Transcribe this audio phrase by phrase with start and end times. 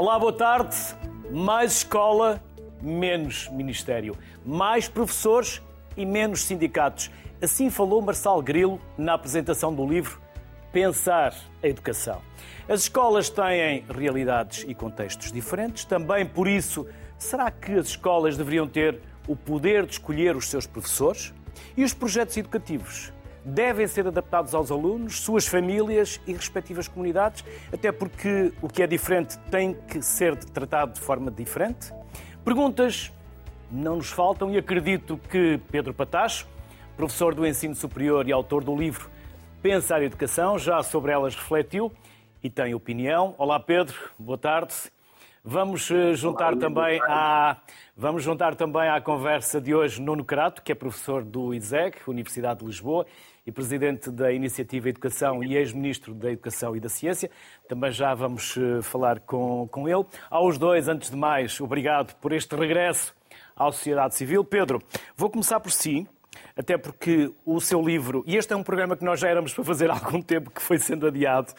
[0.00, 0.76] Olá, boa tarde.
[1.28, 2.40] Mais escola,
[2.80, 4.16] menos ministério.
[4.46, 5.60] Mais professores
[5.96, 7.10] e menos sindicatos.
[7.42, 10.20] Assim falou Marçal Grilo na apresentação do livro
[10.72, 12.22] Pensar a Educação.
[12.68, 16.86] As escolas têm realidades e contextos diferentes, também por isso,
[17.18, 21.34] será que as escolas deveriam ter o poder de escolher os seus professores?
[21.76, 23.12] E os projetos educativos
[23.48, 28.86] devem ser adaptados aos alunos, suas famílias e respectivas comunidades, até porque o que é
[28.86, 31.92] diferente tem que ser tratado de forma diferente?
[32.44, 33.12] Perguntas
[33.70, 36.46] não nos faltam e acredito que Pedro Patacho,
[36.96, 39.10] professor do ensino superior e autor do livro
[39.62, 41.92] Pensar Educação, já sobre elas refletiu
[42.42, 43.34] e tem opinião.
[43.38, 44.74] Olá Pedro, boa tarde.
[45.44, 47.56] Vamos eh, juntar Olá, também à
[47.96, 52.60] vamos juntar também à conversa de hoje Nuno Crato, que é professor do ISEG, Universidade
[52.60, 53.06] de Lisboa,
[53.48, 57.30] e presidente da Iniciativa Educação e ex-ministro da Educação e da Ciência.
[57.66, 60.04] Também já vamos eh, falar com, com ele.
[60.28, 63.16] Aos dois, antes de mais, obrigado por este regresso
[63.56, 64.44] à sociedade civil.
[64.44, 64.82] Pedro,
[65.16, 66.06] vou começar por si
[66.56, 69.64] até porque o seu livro, e este é um programa que nós já éramos para
[69.64, 71.52] fazer há algum tempo, que foi sendo adiado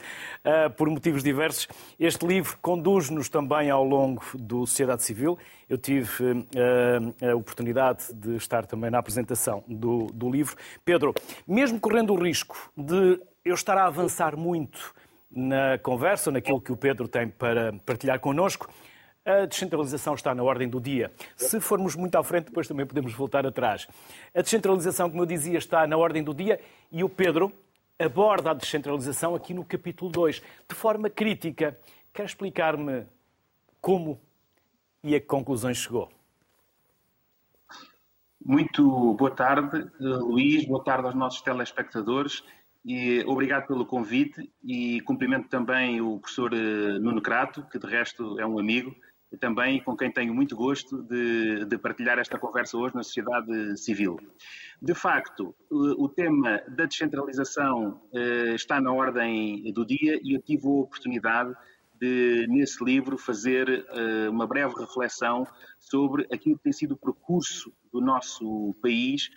[0.43, 1.67] uh, por motivos diversos,
[1.99, 5.37] este livro conduz-nos também ao longo do Sociedade Civil.
[5.69, 10.55] Eu tive uh, a oportunidade de estar também na apresentação do, do livro.
[10.83, 11.13] Pedro,
[11.47, 14.93] mesmo correndo o risco de eu estar a avançar muito
[15.31, 18.67] na conversa, naquilo que o Pedro tem para partilhar connosco,
[19.29, 21.11] a descentralização está na ordem do dia.
[21.37, 23.87] Se formos muito à frente, depois também podemos voltar atrás.
[24.33, 26.59] A descentralização, como eu dizia, está na ordem do dia
[26.91, 27.53] e o Pedro
[27.99, 31.77] aborda a descentralização aqui no capítulo 2, de forma crítica.
[32.11, 33.05] Quer explicar-me
[33.79, 34.19] como
[35.03, 36.09] e a que conclusões chegou?
[38.43, 42.43] Muito boa tarde, Luís, boa tarde aos nossos telespectadores
[42.85, 48.39] e obrigado pelo convite e cumprimento também o professor eh, Nuno Crato, que de resto
[48.39, 48.95] é um amigo
[49.31, 53.77] e também com quem tenho muito gosto de, de, partilhar esta conversa hoje na sociedade
[53.77, 54.17] civil.
[54.81, 60.65] De facto, o, tema da descentralização eh, está na ordem do dia e eu tive
[60.65, 61.53] a oportunidade
[61.99, 65.45] de, nesse livro, fazer eh, uma breve reflexão
[65.79, 69.29] sobre aquilo que tem sido o percurso do nosso país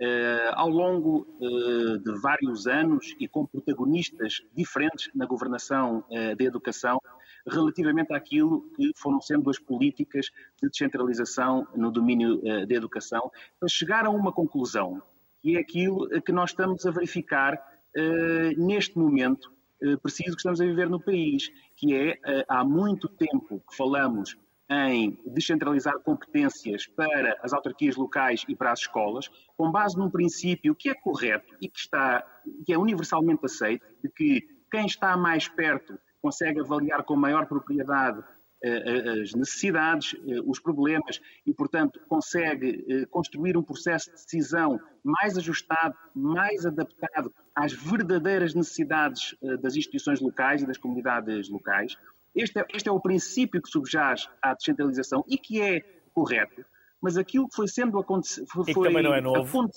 [0.00, 7.00] eh, ao longo de vários anos e com protagonistas diferentes na governação da educação
[7.46, 10.26] relativamente àquilo que foram sendo as políticas
[10.60, 15.02] de descentralização no domínio uh, da educação, para chegar a uma conclusão,
[15.40, 20.60] que é aquilo que nós estamos a verificar uh, neste momento uh, preciso que estamos
[20.60, 22.18] a viver no país, que é,
[22.48, 24.36] há muito tempo que falamos
[24.70, 30.74] em descentralizar competências para as autarquias locais e para as escolas, com base num princípio
[30.74, 32.24] que é correto e que, está,
[32.66, 38.22] que é universalmente aceito, de que quem está mais perto consegue avaliar com maior propriedade
[38.60, 44.80] eh, eh, as necessidades, eh, os problemas e, portanto, consegue construir um processo de decisão
[45.04, 51.96] mais ajustado, mais adaptado às verdadeiras necessidades das instituições locais e das comunidades locais.
[52.34, 55.80] Este é, este é o princípio que subjaz à descentralização e que é
[56.12, 56.64] correto,
[57.00, 58.46] mas aquilo que foi sendo acontecendo.
[58.66, 59.68] E que também não é novo.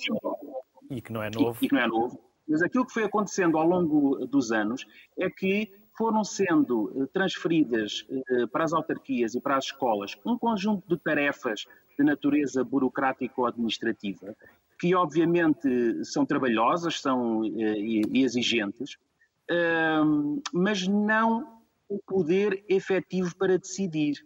[0.90, 1.58] E que não é novo.
[1.62, 2.20] E, e que não é novo.
[2.48, 4.86] Mas aquilo que foi acontecendo ao longo dos anos
[5.18, 10.38] é que foram sendo eh, transferidas eh, para as autarquias e para as escolas um
[10.38, 11.66] conjunto de tarefas
[11.98, 14.36] de natureza burocrático-administrativa,
[14.80, 18.98] que obviamente são trabalhosas são eh, exigentes,
[20.54, 24.26] mas não o poder efetivo para decidir,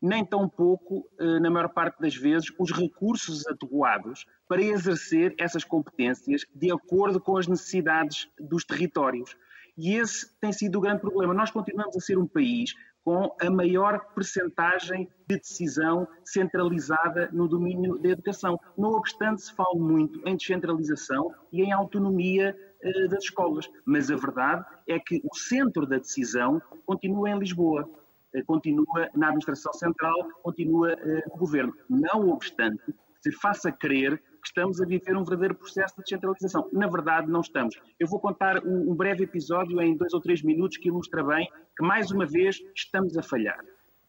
[0.00, 1.08] nem tampouco,
[1.40, 7.38] na maior parte das vezes, os recursos adequados para exercer essas competências de acordo com
[7.38, 9.34] as necessidades dos territórios.
[9.78, 11.32] E esse tem sido o grande problema.
[11.32, 12.74] Nós continuamos a ser um país
[13.04, 18.58] com a maior percentagem de decisão centralizada no domínio da educação.
[18.76, 24.16] Não obstante, se fala muito em descentralização e em autonomia eh, das escolas, mas a
[24.16, 27.88] verdade é que o centro da decisão continua em Lisboa,
[28.34, 31.72] eh, continua na administração central, continua eh, no governo.
[31.88, 32.82] Não obstante,
[33.22, 36.68] se faça crer estamos a viver um verdadeiro processo de descentralização.
[36.72, 37.78] Na verdade, não estamos.
[37.98, 41.48] Eu vou contar um, um breve episódio em dois ou três minutos que ilustra bem
[41.76, 43.60] que, mais uma vez, estamos a falhar.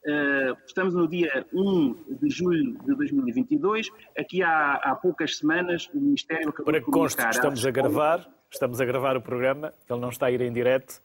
[0.05, 3.89] Uh, estamos no dia 1 de julho de 2022.
[4.17, 8.27] Aqui há, há poucas semanas o Ministério acabou Para que conste que estamos a gravar,
[8.49, 11.01] estamos a gravar o programa, ele não está a ir em direto.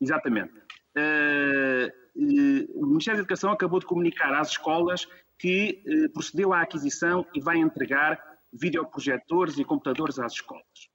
[0.00, 0.52] Exatamente.
[0.96, 5.06] Uh, o Ministério da Educação acabou de comunicar às escolas
[5.38, 8.20] que eh, procedeu à aquisição e vai entregar
[8.52, 10.88] videoprojetores e computadores às escolas.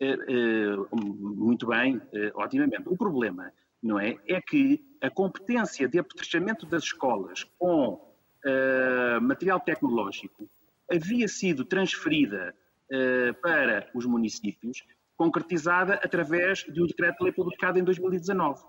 [0.00, 2.00] Eh, eh, muito bem,
[2.34, 2.88] otimamente.
[2.88, 3.52] O problema
[3.86, 4.18] não é?
[4.26, 10.48] É que a competência de apetrechamento das escolas com uh, material tecnológico
[10.90, 12.54] havia sido transferida
[12.90, 14.84] uh, para os municípios,
[15.16, 18.62] concretizada através de um decreto-lei publicado em 2019.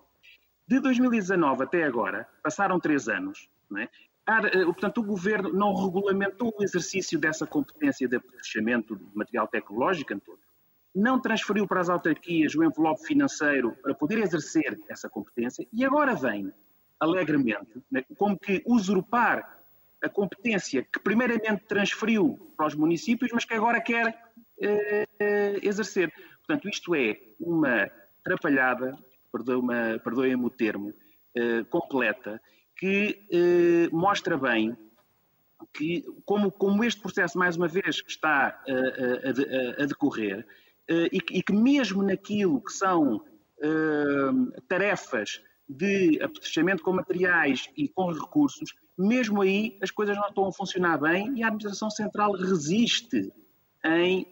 [0.67, 3.89] De 2019 até agora, passaram três anos, não é?
[4.27, 10.13] Eh, portanto, o Governo não regulamentou o exercício dessa competência de apetrechamento de material tecnológico,
[10.13, 10.47] António
[10.97, 16.15] não transferiu para as autarquias o envelope financeiro para poder exercer essa competência e agora
[16.15, 16.51] vem,
[16.99, 19.59] alegremente, né, como que usurpar
[20.03, 26.11] a competência que primeiramente transferiu para os municípios, mas que agora quer eh, exercer.
[26.39, 27.89] Portanto, isto é uma
[28.19, 28.97] atrapalhada,
[29.31, 30.93] perdoem-me perdoem o termo,
[31.35, 32.41] eh, completa,
[32.77, 34.77] que eh, mostra bem
[35.73, 40.45] que, como, como, este processo, mais uma vez, está a, a, a decorrer,
[40.87, 43.23] eh, e, que mesmo naquilo que são
[44.67, 50.53] tarefas de apetrechamento com materiais e com recursos, mesmo aí as coisas não estão a
[50.53, 53.33] funcionar bem e a Administração Central resiste
[53.83, 54.27] em,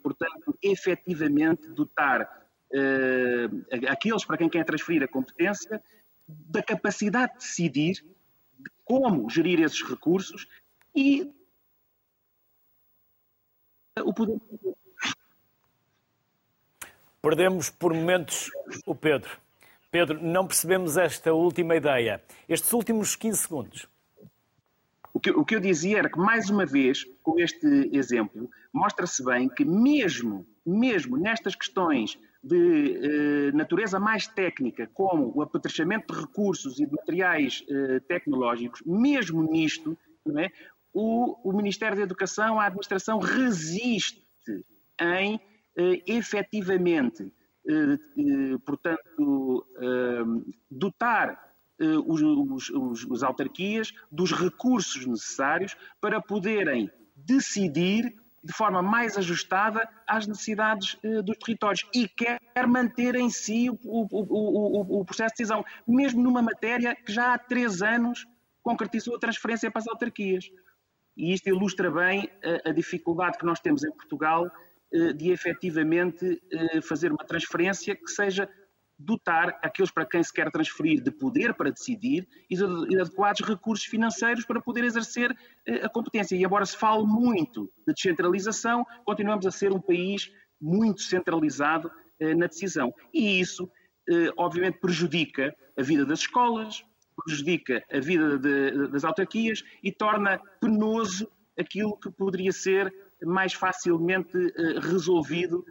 [0.00, 2.30] portanto, efetivamente dotar
[3.90, 5.82] aqueles para quem quer transferir a competência
[6.26, 8.04] da capacidade de decidir
[8.58, 10.46] de como gerir esses recursos
[10.94, 11.32] e
[14.00, 14.40] o poder
[17.24, 18.50] Perdemos por momentos
[18.84, 19.30] o Pedro.
[19.90, 22.22] Pedro, não percebemos esta última ideia.
[22.46, 23.88] Estes últimos 15 segundos.
[25.10, 29.24] O que, o que eu dizia era que, mais uma vez, com este exemplo, mostra-se
[29.24, 36.20] bem que, mesmo, mesmo nestas questões de eh, natureza mais técnica, como o apetrechamento de
[36.20, 39.96] recursos e de materiais eh, tecnológicos, mesmo nisto,
[40.36, 40.50] é,
[40.92, 44.22] o, o Ministério da Educação, a administração resiste
[45.00, 45.40] em
[45.76, 47.32] eh, efetivamente,
[47.68, 49.66] eh, eh, portanto,
[50.70, 51.42] dotar
[52.06, 52.22] os,
[52.70, 58.14] os, os autarquias dos recursos necessários para poderem decidir
[58.44, 64.08] de forma mais ajustada às necessidades dos territórios e quer manter em si o, o,
[64.10, 68.26] o, o, processo de decisão, mesmo numa matéria que já há três anos
[68.62, 70.44] concretizou a transferência para as autarquias.
[71.16, 72.28] E isto ilustra bem
[72.64, 74.50] a, a dificuldade que nós temos em Portugal
[74.92, 78.48] eh, de efetivamente eh, fazer uma transferência que seja
[79.04, 83.86] dotar aqueles para quem se quer transferir de poder para decidir e de adequados recursos
[83.86, 85.36] financeiros para poder exercer
[85.66, 86.36] eh, a competência.
[86.36, 90.30] E embora se fale muito de descentralização, continuamos a ser um país
[90.60, 91.90] muito centralizado
[92.20, 92.94] na decisão.
[93.12, 93.68] E isso,
[94.36, 96.84] obviamente, prejudica a vida das escolas,
[97.24, 101.28] prejudica a vida de, das autarquias e torna penoso
[101.58, 102.92] aquilo que poderia ser
[103.22, 104.36] mais facilmente
[104.80, 105.64] resolvido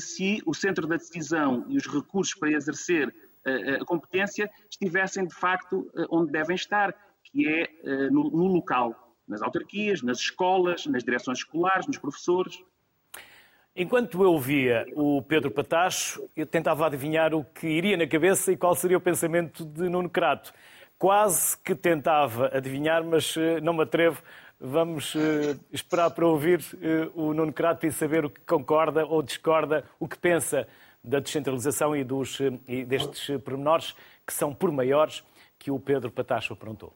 [0.00, 5.34] se o centro da decisão e os recursos para exercer uh, a competência estivessem de
[5.34, 6.94] facto onde devem estar,
[7.24, 7.68] que é
[8.10, 12.58] no, no local, nas autarquias, nas escolas, nas direções escolares, nos professores.
[13.74, 18.56] Enquanto eu via o Pedro Patacho, eu tentava adivinhar o que iria na cabeça e
[18.56, 20.52] qual seria o pensamento de Nuno Crato.
[20.98, 24.22] Quase que tentava adivinhar, mas não me atrevo,
[24.64, 29.20] Vamos uh, esperar para ouvir uh, o Nuno Crato e saber o que concorda ou
[29.20, 30.68] discorda, o que pensa
[31.02, 33.92] da descentralização e, dos, uh, e destes pormenores,
[34.24, 35.24] que são por maiores,
[35.58, 36.94] que o Pedro Patacho aprontou.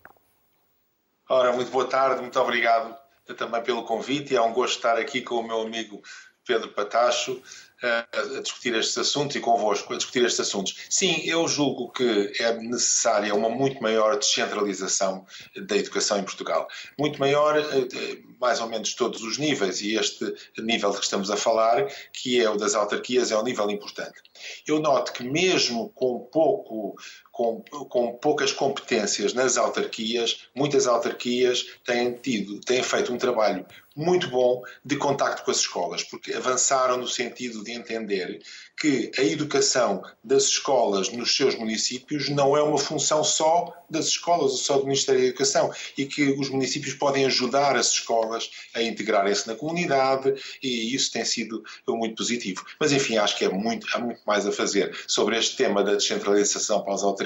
[1.29, 2.97] Ora, muito boa tarde, muito obrigado
[3.37, 4.37] também pelo convite.
[4.37, 6.01] É um gosto estar aqui com o meu amigo
[6.47, 7.43] Pedro Patacho
[7.83, 10.77] a discutir estes assuntos e convosco a discutir estes assuntos.
[10.89, 15.27] Sim, eu julgo que é necessária uma muito maior descentralização
[15.67, 16.67] da educação em Portugal.
[16.99, 21.37] Muito maior, eh, mais ou menos todos os níveis, e este nível que estamos a
[21.37, 24.21] falar, que é o das autarquias, é um nível importante.
[24.67, 26.97] Eu noto que mesmo com pouco
[27.37, 33.67] com, com, poucas competências nas autarquias, muitas autarquias têm tido, têm feito um trabalho
[33.97, 38.43] muito bom de contacto com as escolas, porque avançaram no sentido de entender
[38.79, 44.53] que a educação das escolas nos seus municípios não é uma função só das escolas
[44.53, 48.83] ou só do Ministério da Educação e que os municípios podem ajudar as escolas a
[48.83, 52.67] integrarem-se na comunidade e isso tem sido muito positivo.
[52.79, 54.95] Mas enfim, acho que é muito, há muito mais a fazer.
[55.07, 57.26] Sobre este tema da descentralização para as autarquias,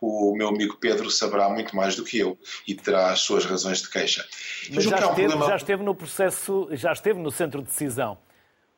[0.00, 3.82] o meu amigo Pedro saberá muito mais do que eu e terá as suas razões
[3.82, 4.26] de queixa.
[4.72, 5.46] Mas já, esteve, um problema...
[5.46, 8.18] já esteve no processo, já esteve no centro de decisão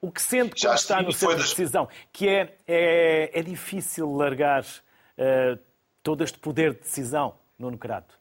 [0.00, 4.62] o que sente quando está no centro de decisão, que é, é, é difícil largar
[4.62, 5.58] uh,
[6.02, 8.17] todo este poder de decisão, Nuno Crato?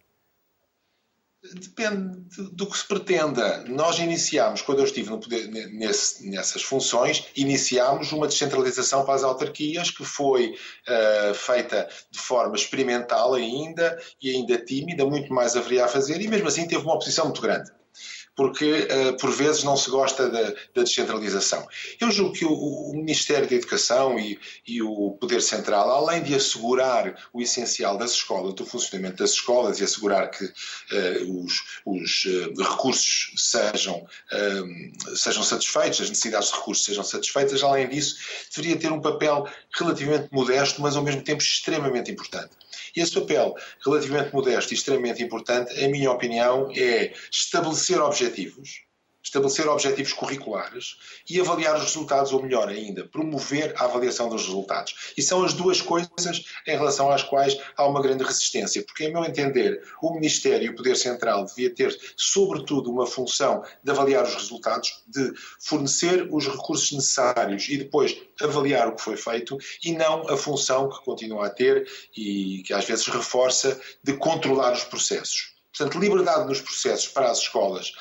[1.44, 3.64] Depende do que se pretenda.
[3.66, 9.92] Nós iniciámos, quando eu estive poder, nesse, nessas funções, iniciámos uma descentralização para as autarquias
[9.92, 15.88] que foi uh, feita de forma experimental ainda e ainda tímida, muito mais haveria a
[15.88, 17.72] fazer e mesmo assim teve uma oposição muito grande
[18.38, 20.44] porque uh, por vezes não se gosta da,
[20.76, 21.68] da descentralização.
[22.00, 26.36] Eu julgo que o, o Ministério da Educação e, e, o Poder Central, além de
[26.36, 32.26] assegurar o essencial das escolas, do funcionamento das escolas e assegurar que uh, os, os
[32.26, 34.06] uh, recursos sejam,
[35.16, 38.18] sejam satisfeitos, as necessidades de recursos sejam satisfeitas, além disso,
[38.56, 42.52] deveria ter um papel relativamente modesto, mas ao mesmo tempo extremamente importante.
[42.96, 48.87] E esse papel relativamente modesto e extremamente importante, em minha opinião, é estabelecer objetivos,
[49.28, 50.96] estabelecer objetivos curriculares
[51.30, 55.14] e avaliar os resultados, ou melhor ainda, promover a avaliação dos resultados.
[55.18, 59.14] E são as duas coisas em relação às quais há uma grande resistência, porque, em
[59.14, 64.24] meu entender, o Ministério e o Poder Central devia ter, sobretudo, uma função de avaliar
[64.24, 69.92] os resultados, de fornecer os recursos necessários e depois avaliar o que foi feito, e
[69.92, 74.86] não a função que continua a ter e que às vezes reforça de controlar os
[74.86, 75.58] processos.
[75.78, 77.92] Portanto, liberdade nos processos para as escolas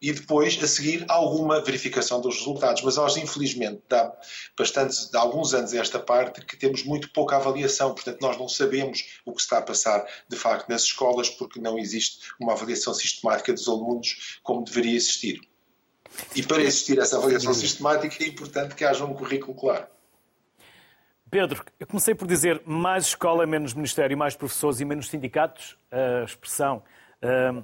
[0.00, 2.82] e depois, a seguir, alguma verificação dos resultados.
[2.82, 4.12] Mas nós, infelizmente, dá
[4.56, 9.20] bastante, de alguns anos esta parte que temos muito pouca avaliação, portanto, nós não sabemos
[9.26, 13.52] o que está a passar, de facto, nas escolas, porque não existe uma avaliação sistemática
[13.52, 15.40] dos alunos como deveria existir.
[16.34, 19.86] E para existir essa avaliação sistemática é importante que haja um currículo claro.
[21.30, 25.78] Pedro, eu comecei por dizer mais escola, menos ministério, mais professores e menos sindicatos.
[25.90, 26.82] A expressão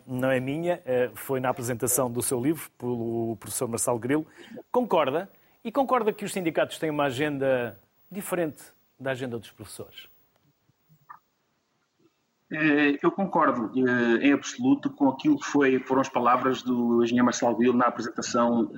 [0.06, 4.26] não é minha, eh, foi na apresentação do seu livro pelo professor Marcelo Grilo.
[4.70, 5.30] Concorda?
[5.64, 7.78] E concorda que os sindicatos têm uma agenda
[8.10, 8.62] diferente
[9.00, 10.08] da agenda dos professores?
[12.52, 17.24] Eh, eu concordo eh, em absoluto com aquilo que foi, foram as palavras do engenheiro
[17.24, 18.70] Marcelo Grilo na apresentação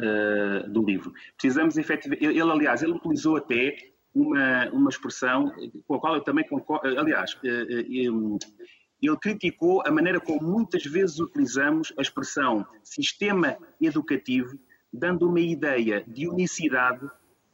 [0.69, 1.13] do livro.
[1.37, 2.25] Precisamos efetivamente.
[2.25, 3.77] Ele, aliás, ele utilizou até
[4.15, 5.53] uma, uma expressão
[5.87, 6.99] com a qual eu também concordo.
[6.99, 7.37] Aliás,
[9.01, 14.59] ele criticou a maneira como muitas vezes utilizamos a expressão sistema educativo,
[14.93, 17.09] dando uma ideia de unicidade,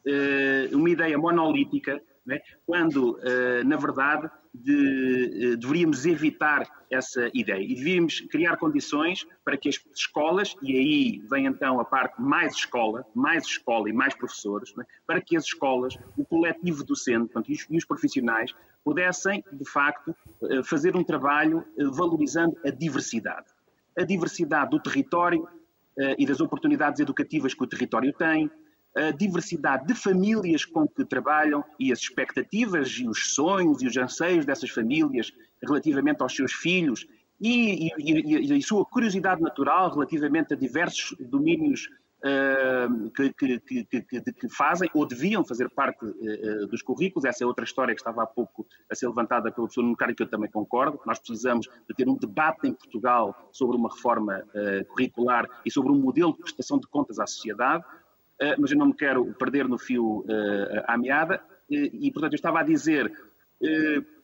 [0.05, 7.61] eh, uma ideia monolítica, né, quando, eh, na verdade, de, eh, deveríamos evitar essa ideia
[7.61, 12.55] e devíamos criar condições para que as escolas, e aí vem então a parte mais
[12.55, 17.31] escola, mais escola e mais professores, né, para que as escolas, o coletivo docente
[17.69, 18.51] e os profissionais
[18.85, 23.47] pudessem, de facto, eh, fazer um trabalho eh, valorizando a diversidade.
[23.97, 25.47] A diversidade do território
[25.97, 28.49] eh, e das oportunidades educativas que o território tem,
[28.95, 33.97] a diversidade de famílias com que trabalham e as expectativas e os sonhos e os
[33.97, 37.05] anseios dessas famílias relativamente aos seus filhos
[37.41, 41.89] e, e, e, a sua curiosidade natural relativamente a diversos domínios
[43.15, 47.25] que, que, que, que, fazem ou deviam fazer parte uh, dos currículos.
[47.25, 50.23] Essa é outra história que estava há pouco a ser levantada pelo professor Nucário, que
[50.23, 50.99] eu também concordo.
[51.05, 55.91] Nós precisamos de ter um debate em Portugal sobre uma reforma uh, curricular e sobre
[55.91, 57.83] um modelo de prestação de contas à sociedade,
[58.59, 60.25] mas eu não me quero perder no fio
[60.85, 61.41] à meada.
[61.69, 63.09] E, portanto, eu estava a dizer,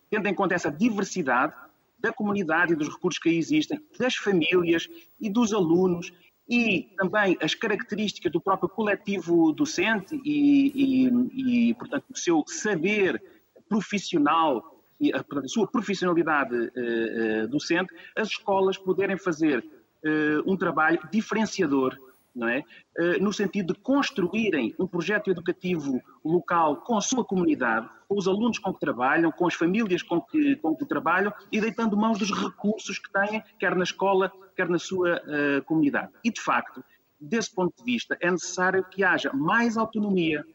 [0.09, 1.53] tendo em conta essa diversidade,
[2.01, 6.11] da comunidade e dos recursos que aí existem, das famílias e dos alunos
[6.51, 13.23] e também as características do próprio coletivo docente e, e, e portanto, o seu saber
[13.69, 14.61] profissional
[14.99, 19.59] e portanto, a sua profissionalidade uh, uh, docente, as escolas poderem fazer
[20.05, 21.97] uh, um trabalho diferenciador
[22.35, 22.63] não é?
[22.97, 28.27] Eh, no sentido de construírem um projeto educativo local com a sua comunidade, com os
[28.27, 32.17] alunos com que trabalham, com as famílias com que, com que trabalham e deitando mãos
[32.17, 36.11] dos recursos que têm, quer na escola, quer na sua uh, comunidade.
[36.23, 36.83] E, de facto,
[37.19, 40.45] desse ponto de vista, é necessário que haja mais autonomia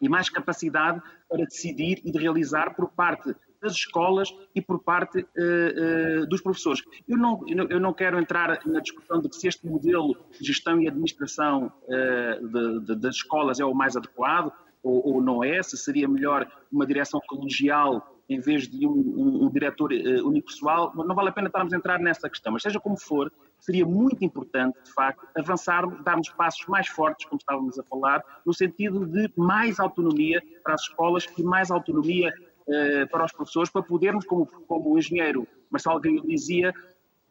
[0.00, 5.20] e mais capacidade para decidir e de realizar por parte das escolas e por parte
[5.20, 6.82] uh, uh, dos professores.
[7.08, 10.88] Eu não, eu não quero entrar na discussão de se este modelo de gestão e
[10.88, 14.52] administração uh, de, de, das escolas é o mais adequado
[14.82, 19.44] ou, ou, não é, se seria melhor uma direção colegial em vez de um, um,
[19.44, 19.92] um diretor
[20.24, 23.86] unipessoal, não vale a pena estarmos a entrar nessa questão, mas seja como for, seria
[23.86, 29.06] muito importante, de facto, avançarmos, darmos passos mais fortes, como estávamos a falar, no sentido
[29.06, 32.32] de mais autonomia para as escolas e mais autonomia
[32.72, 36.72] eh, para os professores, para podermos, como, como o engenheiro Marcelo Grilo dizia,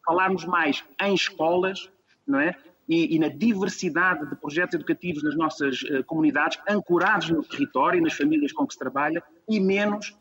[0.05, 1.89] falarmos mais em escolas,
[2.27, 2.55] não é?
[2.87, 8.01] E, e, na diversidade de projetos educativos nas nossas uh, comunidades, ancorados no território e
[8.01, 10.15] nas famílias com que se trabalha, e menos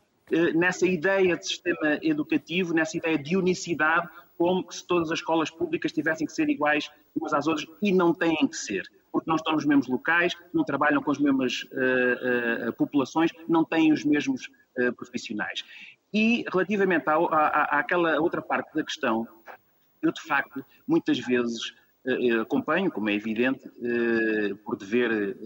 [0.55, 5.91] nessa ideia de sistema educativo, nessa ideia de unicidade, como se todas as escolas públicas
[5.91, 9.53] tivessem que ser iguais umas às outras e não têm que ser porque não estão
[9.53, 14.49] nos mesmos locais, não trabalham com as mesmas uh, uh, populações, não têm os mesmos
[14.77, 15.63] uh, profissionais.
[16.13, 19.27] E relativamente à, à, àquela outra parte da questão,
[20.01, 21.73] eu de facto muitas vezes
[22.41, 23.69] acompanho, como é evidente,
[24.65, 25.37] por dever,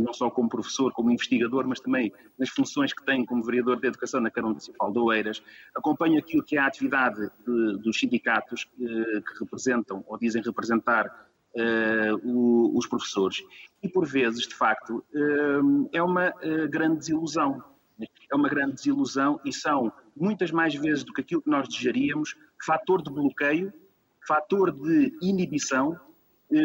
[0.00, 3.86] não só como professor, como investigador, mas também nas funções que tenho como vereador de
[3.86, 5.40] Educação na Câmara Municipal de Oeiras,
[5.72, 11.28] acompanho aquilo que é a atividade de, dos sindicatos que representam ou dizem representar
[12.24, 13.44] os professores.
[13.80, 15.04] E por vezes, de facto,
[15.92, 16.34] é uma
[16.68, 17.62] grande desilusão.
[18.00, 22.36] É uma grande desilusão e são, muitas mais vezes do que aquilo que nós desejaríamos,
[22.64, 23.72] fator de bloqueio,
[24.26, 25.98] fator de inibição,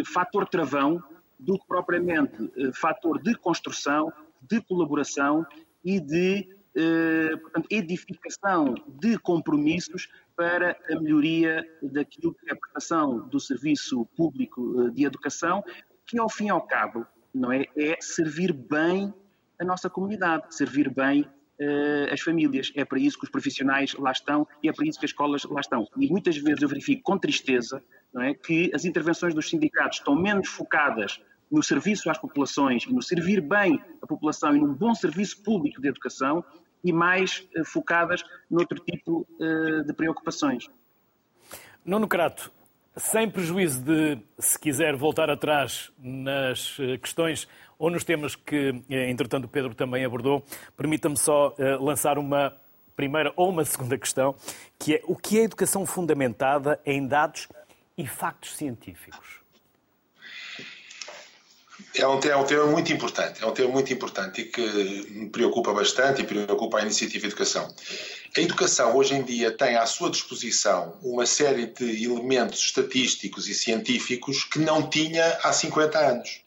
[0.06, 1.04] fator travão,
[1.38, 5.46] do que propriamente fator de construção, de colaboração
[5.84, 6.50] e de
[7.42, 14.84] portanto, edificação de compromissos para a melhoria daquilo que é a prestação do serviço público
[14.84, 15.62] eh, de educação,
[16.08, 19.14] que ao fim e ao cabo não é, é servir bem
[19.60, 22.72] a nossa comunidade, servir bem uh, as famílias.
[22.76, 25.44] É para isso que os profissionais lá estão e é para isso que as escolas
[25.44, 25.86] lá estão.
[25.98, 30.16] E muitas vezes eu verifico com tristeza não é, que as intervenções dos sindicatos estão
[30.16, 34.94] menos focadas no serviço às populações e no servir bem a população e num bom
[34.96, 36.44] serviço público de educação
[36.84, 40.70] e mais uh, focadas noutro tipo uh, de preocupações.
[41.84, 42.52] Nuno Crato,
[42.96, 49.46] sem prejuízo de, se quiser voltar atrás nas eh, questões ou nos temas que, entretanto,
[49.46, 50.44] o Pedro também abordou,
[50.76, 52.54] permita-me só lançar uma
[52.94, 54.36] primeira ou uma segunda questão,
[54.78, 57.48] que é o que é educação fundamentada em dados
[57.98, 59.39] e factos científicos?
[61.96, 64.62] É um, é um tema muito importante, é um tema muito importante e que
[65.10, 67.68] me preocupa bastante e preocupa a iniciativa Educação.
[68.38, 73.56] A educação hoje em dia tem à sua disposição uma série de elementos estatísticos e
[73.56, 76.42] científicos que não tinha há 50 anos.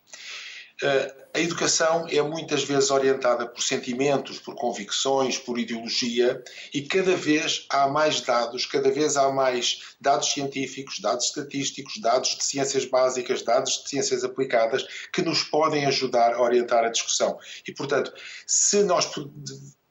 [0.83, 6.42] Uh, a educação é muitas vezes orientada por sentimentos, por convicções, por ideologia
[6.75, 12.37] e cada vez há mais dados, cada vez há mais dados científicos, dados estatísticos, dados
[12.37, 17.38] de ciências básicas, dados de ciências aplicadas que nos podem ajudar a orientar a discussão.
[17.66, 18.12] E, portanto,
[18.47, 19.09] se nós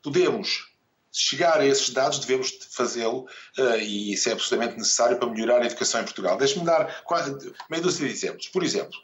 [0.03, 0.69] podemos
[1.11, 3.27] chegar a esses dados, devemos fazê-lo
[3.57, 6.37] uh, e isso é absolutamente necessário para melhorar a educação em Portugal.
[6.37, 7.35] Deixe-me dar quase
[7.69, 8.47] meia dúzia de exemplos.
[8.47, 8.97] Por exemplo,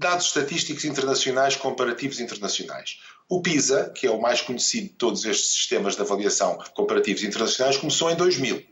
[0.00, 2.98] dados estatísticos internacionais comparativos internacionais.
[3.28, 7.76] O PISA, que é o mais conhecido de todos estes sistemas de avaliação comparativos internacionais,
[7.76, 8.64] começou em 2000.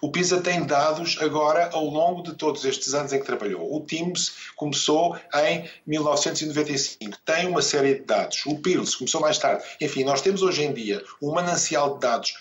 [0.00, 3.74] O PISA tem dados agora ao longo de todos estes anos em que trabalhou.
[3.74, 8.46] O TIMS começou em 1995, tem uma série de dados.
[8.46, 9.64] O PIRLS começou mais tarde.
[9.80, 12.32] Enfim, nós temos hoje em dia um manancial de dados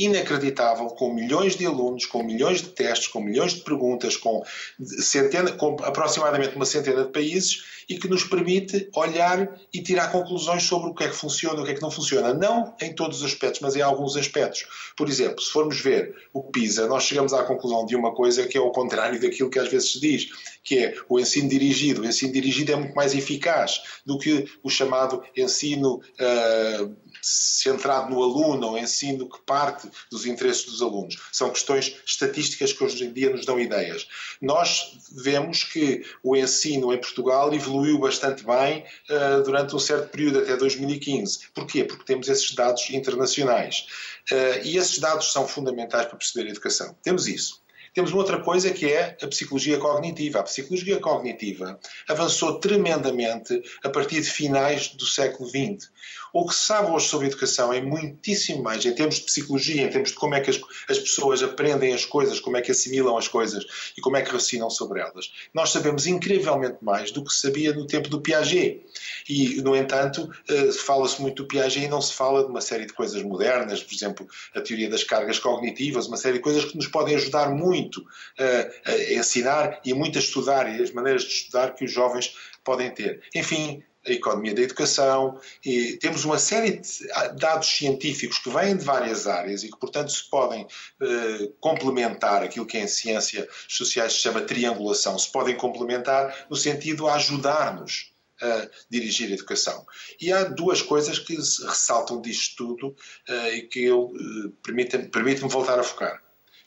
[0.00, 4.42] inacreditável, com milhões de alunos, com milhões de testes, com milhões de perguntas, com,
[4.80, 10.62] centena, com aproximadamente uma centena de países e que nos permite olhar e tirar conclusões
[10.62, 12.32] sobre o que é que funciona o que é que não funciona.
[12.32, 14.64] Não em todos os aspectos, mas em alguns aspectos.
[14.96, 18.56] Por exemplo, se formos ver o PISA, nós chegamos à conclusão de uma coisa que
[18.56, 20.28] é o contrário daquilo que às vezes se diz,
[20.64, 22.00] que é o ensino dirigido.
[22.00, 28.22] O ensino dirigido é muito mais eficaz do que o chamado ensino uh, centrado no
[28.22, 31.16] aluno ou ensino que parte dos interesses dos alunos.
[31.32, 34.08] São questões estatísticas que hoje em dia nos dão ideias.
[34.40, 40.40] Nós vemos que o ensino em Portugal evoluiu bastante bem uh, durante um certo período,
[40.40, 41.48] até 2015.
[41.54, 41.84] Porquê?
[41.84, 43.86] Porque temos esses dados internacionais.
[44.30, 46.96] Uh, e esses dados são fundamentais para perceber a educação.
[47.02, 47.60] Temos isso.
[47.92, 50.38] Temos uma outra coisa que é a psicologia cognitiva.
[50.38, 51.78] A psicologia cognitiva
[52.08, 55.90] avançou tremendamente a partir de finais do século XX.
[56.32, 59.88] O que se sabe hoje sobre educação é muitíssimo mais em termos de psicologia, em
[59.88, 63.16] termos de como é que as, as, pessoas aprendem as coisas, como é que assimilam
[63.16, 65.32] as coisas e como é que raciocinam sobre elas.
[65.52, 68.80] Nós sabemos incrivelmente mais do que sabia no tempo do Piaget.
[69.28, 72.86] E, no entanto, uh, fala-se muito do Piaget e não se fala de uma série
[72.86, 76.76] de coisas modernas, por exemplo, a teoria das cargas cognitivas, uma série de coisas que
[76.76, 81.32] nos podem ajudar muito uh, a ensinar e muito a estudar e as maneiras de
[81.32, 83.22] estudar que os jovens podem ter.
[83.34, 87.08] Enfim, a economia da educação, e temos uma série de
[87.38, 90.66] dados científicos que vêm de várias áreas e que, portanto, se podem
[91.02, 97.06] eh, complementar aquilo que em ciências sociais se chama triangulação, se podem complementar no sentido
[97.08, 98.10] a ajudar-nos
[98.40, 99.84] a dirigir a educação.
[100.18, 102.96] E há duas coisas que ressaltam disto tudo
[103.28, 106.22] eh, e que eu eh, permite-me permite voltar a focar.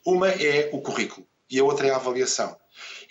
[0.05, 2.55] Uma é o currículo e a outra é a avaliação.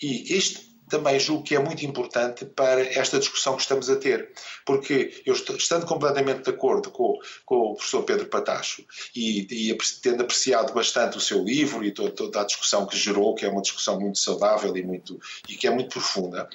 [0.00, 4.30] E este também julgo que é muito importante para esta discussão que estamos a ter.
[4.66, 8.84] Porque eu estando completamente de acordo com, com o professor Pedro Patacho
[9.16, 13.46] e, e tendo apreciado bastante o seu livro e toda, a discussão que gerou, que
[13.46, 16.46] é uma discussão muito saudável e, muito, e que é muito profunda,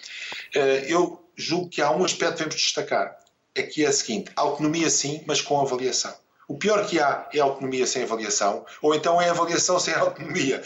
[0.54, 3.18] eh, eu julgo que há um aspecto que devemos destacar.
[3.56, 6.14] É que é o seguinte, autonomia sim, mas com avaliação.
[6.48, 10.64] O pior que há é autonomia sem avaliação, ou então é avaliação sem autonomia,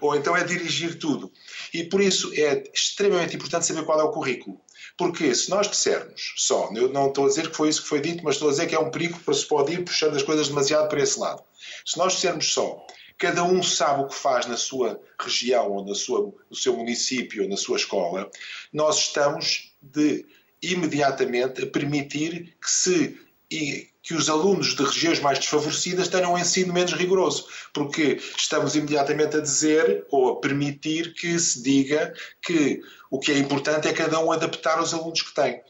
[0.00, 1.32] ou então é dirigir tudo.
[1.72, 4.60] E por isso é extremamente importante saber qual é o currículo.
[4.98, 8.00] Porque se nós dissermos só, eu não estou a dizer que foi isso que foi
[8.00, 10.22] dito, mas estou a dizer que é um perigo para se pode ir puxando as
[10.22, 11.42] coisas demasiado para esse lado.
[11.86, 12.84] Se nós dissermos só,
[13.16, 17.44] cada um sabe o que faz na sua região, ou na sua, no seu município,
[17.44, 18.28] ou na sua escola,
[18.72, 20.26] nós estamos de
[20.62, 23.18] imediatamente a permitir que se
[23.50, 28.74] e que os alunos de regiões mais desfavorecidas tenham um ensino menos rigoroso, porque estamos
[28.74, 33.92] imediatamente a dizer ou a permitir que se diga que o que é importante é
[33.92, 35.60] cada um adaptar os alunos que tem.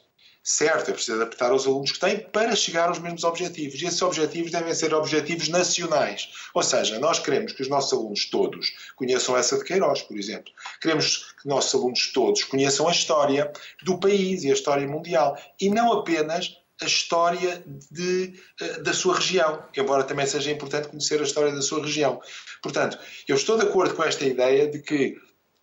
[0.42, 3.80] Certo, é preciso adaptar os alunos que tem para chegar aos mesmos objetivos.
[3.80, 6.30] E esses objetivos devem ser objetivos nacionais.
[6.54, 10.50] Ou seja, nós queremos que os nossos alunos todos conheçam essa de Queiroz, por exemplo.
[10.80, 15.38] Queremos que os nossos alunos todos conheçam a história do país e a história mundial.
[15.60, 21.20] E não apenas a história de, eh, da sua região, embora também seja importante conhecer
[21.20, 22.20] a história da sua região.
[22.62, 25.16] Portanto, eu estou de acordo com esta ideia de que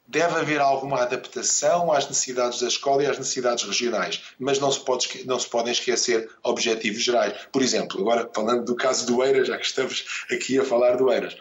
[0.08, 4.80] deve haver alguma adaptação às necessidades da escola e às necessidades regionais, mas não se,
[4.80, 7.34] pode, não se podem esquecer objetivos gerais.
[7.52, 11.12] Por exemplo, agora falando do caso do Eiras, já que estamos aqui a falar do
[11.12, 11.36] Eiras.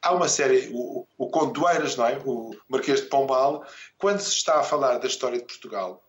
[0.00, 2.18] Há uma série, o, o Conde do Eiras, não é?
[2.24, 3.66] o Marquês de Pombal,
[3.98, 6.02] quando se está a falar da história de Portugal,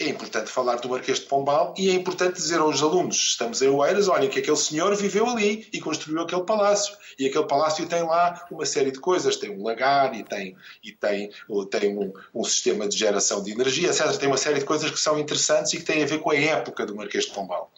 [0.00, 3.68] é importante falar do Marquês de Pombal e é importante dizer aos alunos, estamos em
[3.68, 6.96] Oeiras, olhem que aquele senhor viveu ali e construiu aquele palácio.
[7.18, 10.92] E aquele palácio tem lá uma série de coisas, tem um lagar e tem, e
[10.92, 11.30] tem,
[11.70, 14.16] tem um, um sistema de geração de energia, etc.
[14.16, 16.36] Tem uma série de coisas que são interessantes e que têm a ver com a
[16.36, 17.70] época do Marquês de Pombal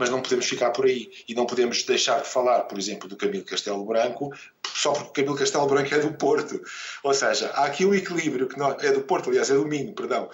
[0.00, 1.10] mas não podemos ficar por aí.
[1.28, 4.34] E não podemos deixar de falar, por exemplo, do Camilo Castelo Branco,
[4.74, 6.58] só porque o Camilo Castelo Branco é do Porto.
[7.04, 9.94] Ou seja, há aqui um equilíbrio que nós, é do Porto, aliás, é do Minho,
[9.94, 10.30] perdão.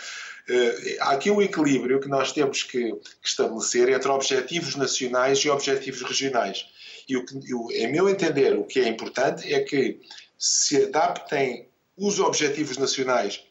[0.48, 5.50] Uh, há aqui um equilíbrio que nós temos que, que, estabelecer entre objetivos nacionais e
[5.50, 6.64] objetivos regionais.
[7.09, 9.98] E o que, eu, em meu entender, o que é importante é que
[10.38, 13.42] se adaptem os objetivos nacionais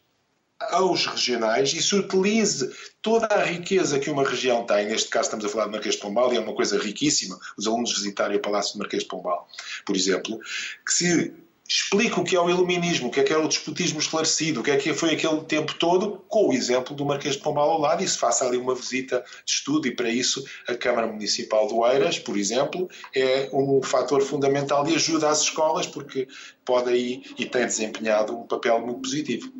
[0.60, 4.88] aos regionais e se utilize toda a riqueza que uma região tem.
[4.88, 7.68] Neste caso, estamos a falar de Marquês de Pombal e é uma coisa riquíssima os
[7.68, 9.48] alunos visitarem o Palácio de Marquês de Pombal,
[9.86, 10.40] por exemplo,
[10.86, 11.34] que se
[11.68, 14.64] explica o que é o iluminismo, o que é que é o despotismo esclarecido, o
[14.64, 17.82] que é que foi aquele tempo todo, com o exemplo do Marquês de Pombal ao
[17.82, 21.68] lado, e se faça ali uma visita de estudo, e para isso a Câmara Municipal
[21.68, 26.28] do Eiras, por exemplo, é um fator fundamental de ajuda às escolas, porque
[26.64, 29.52] pode aí e tem desempenhado um papel muito positivo.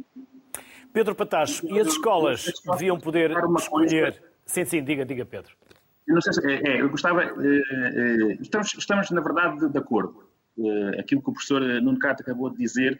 [0.96, 4.24] Pedro Patacho, e as escolas deviam poder escolher.
[4.46, 5.52] Sim, sim, diga, diga, Pedro.
[6.08, 7.22] Eu se, é, é eu gostava.
[7.22, 10.24] É, estamos, estamos, na verdade, de, de acordo.
[10.58, 12.98] É, aquilo que o professor Nuno Cato acabou de dizer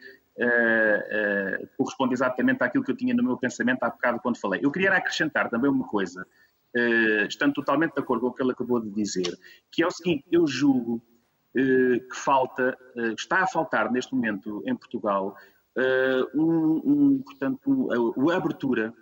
[1.78, 4.60] corresponde exatamente àquilo que eu tinha no meu pensamento há bocado quando falei.
[4.62, 6.26] Eu queria acrescentar também uma coisa,
[7.26, 9.34] estando totalmente de acordo com o que ele acabou de dizer,
[9.72, 11.02] que é o seguinte: eu julgo
[11.54, 12.76] que falta,
[13.18, 15.34] está a faltar neste momento em Portugal
[15.76, 18.94] uh, um, um, portanto, a, a, abertura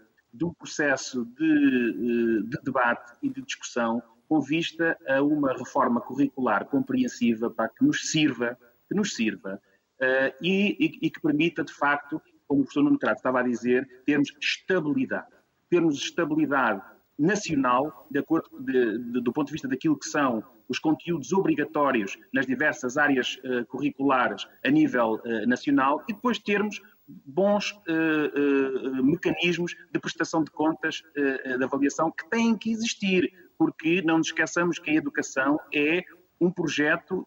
[0.43, 6.65] um processo de, eh, de, debate e de discussão com vista a uma reforma curricular
[6.67, 8.59] compreensiva para que nos sirva,
[8.89, 9.61] que nos sirva
[10.01, 13.43] uh, e, e, e, que permita, de facto, como o professor Nuno Trato estava a
[13.45, 15.29] dizer, termos estabilidade.
[15.71, 16.83] Termos estabilidade
[17.19, 22.19] nacional, de acordo de, de, do ponto de vista daquilo que são os conteúdos obrigatórios
[22.33, 29.77] nas diversas áreas uh, curriculares a nível uh, nacional e depois termos bons uh, mecanismos
[29.93, 34.91] de prestação de contas de avaliação que têm que existir, porque não nos esqueçamos que
[34.91, 36.03] a educação é
[36.41, 37.27] um projeto,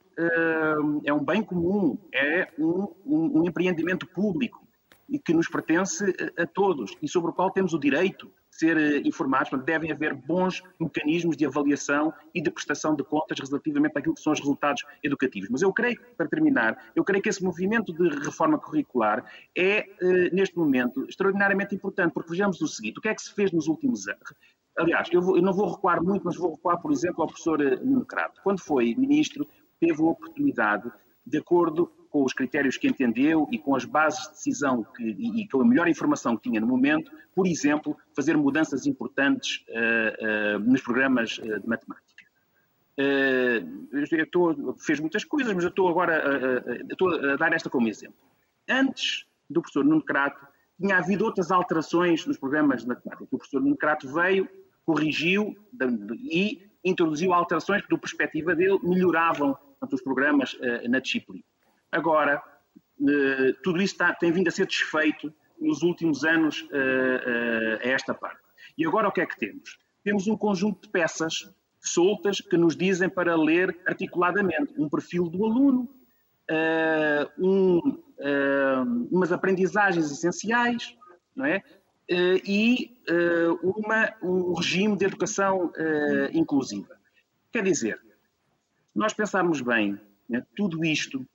[1.05, 4.67] é um bem comum, é um, um, um empreendimento público
[5.07, 6.03] e que nos pertence
[6.35, 10.13] a todos e sobre o qual temos o direito ser eh, informados, portanto, devem haver
[10.13, 14.83] bons mecanismos de avaliação e de prestação de contas relativamente àquilo que são os resultados
[15.03, 15.49] educativos.
[15.49, 19.23] Mas eu creio, para terminar, eu creio que esse movimento de reforma curricular
[19.55, 23.33] é, eh, neste momento, extraordinariamente importante, porque vejamos o seguinte, o que é que se
[23.33, 24.33] fez nos últimos anos?
[24.77, 27.61] Aliás, eu, vou, eu não vou recuar muito, mas vou recuar, por exemplo, ao professor
[27.61, 28.41] eh, Nuno Crato.
[28.43, 29.47] Quando foi ministro,
[29.79, 30.91] teve a oportunidade,
[31.25, 35.41] de acordo com os critérios que entendeu e com as bases de decisão que, e,
[35.41, 40.55] e, com a melhor informação que tinha no momento, por exemplo, fazer mudanças importantes uh,
[40.55, 42.23] uh, nos programas uh, de matemática.
[42.97, 48.17] eu estou, fez muitas coisas, mas eu estou agora estou a dar esta como exemplo.
[48.67, 50.43] Antes do professor Nuno Crato,
[50.81, 53.23] tinha havido outras alterações nos programas de matemática.
[53.25, 54.49] O professor Nuncrato veio,
[54.83, 55.55] corrigiu
[56.31, 61.43] e introduziu alterações que, do perspectiva dele, melhoravam portanto, os programas uh, na disciplina.
[61.91, 62.41] Agora,
[62.99, 68.13] uh, tudo isso está, tem vindo a ser desfeito nos últimos anos uh, a esta
[68.13, 68.41] parte.
[68.77, 69.77] E agora o que é que temos?
[70.03, 75.45] Temos um conjunto de peças soltas que nos dizem para ler articuladamente um perfil do
[75.45, 75.89] aluno,
[77.37, 78.03] um,
[79.11, 80.95] umas aprendizagens essenciais,
[81.35, 81.63] não é?
[82.09, 82.97] e
[83.63, 85.71] uma, um regime de educação
[86.33, 86.97] inclusiva.
[87.51, 87.99] Quer dizer,
[88.93, 91.25] nós pensarmos bem, né, tudo isto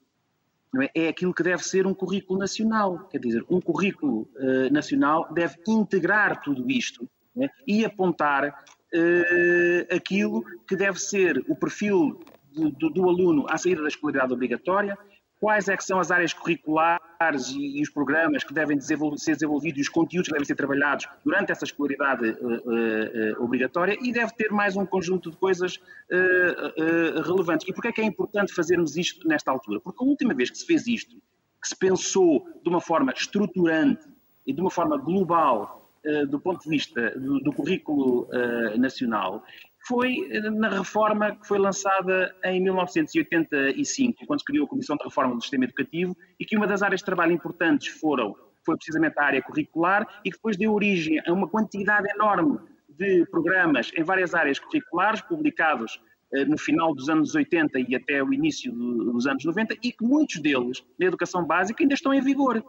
[0.80, 0.90] é?
[0.94, 1.08] é?
[1.08, 3.08] aquilo que deve ser um currículo nacional.
[3.10, 10.42] Quer dizer, um currículo uh, nacional deve integrar tudo isto né, e apontar uh, aquilo
[10.66, 12.20] que deve ser o perfil
[12.52, 14.96] do, do, do aluno à saída da escolaridade obrigatória,
[15.42, 18.96] quais é são as áreas curriculares e, e os programas que devem ser
[19.34, 24.12] desenvolvidos e os conteúdos que devem ser trabalhados durante essa escolaridade uh, uh, obrigatória e
[24.12, 27.66] deve ter mais um conjunto de coisas uh, relevantes.
[27.66, 29.80] E porquê é que é importante fazermos isto nesta altura?
[29.80, 31.16] Porque a última vez que se fez isto,
[31.60, 34.06] que se pensou de uma forma estruturante
[34.46, 35.80] e de uma forma global
[36.28, 38.28] do ponto de vista do, do currículo
[38.76, 39.44] nacional,
[39.86, 45.04] foi eh, na reforma que foi lançada em 1985, quando se criou a Comissão de
[45.04, 49.18] Reforma do Sistema Educativo, e que uma das áreas de trabalho importantes foram, foi precisamente
[49.18, 54.02] a área curricular, e que depois deu origem a uma quantidade enorme de programas em
[54.02, 56.00] várias áreas curriculares, publicados
[56.32, 60.04] eh, no final dos anos 80 e até o início dos anos 90, e que
[60.04, 62.64] muitos deles, na educação básica, ainda estão em vigor.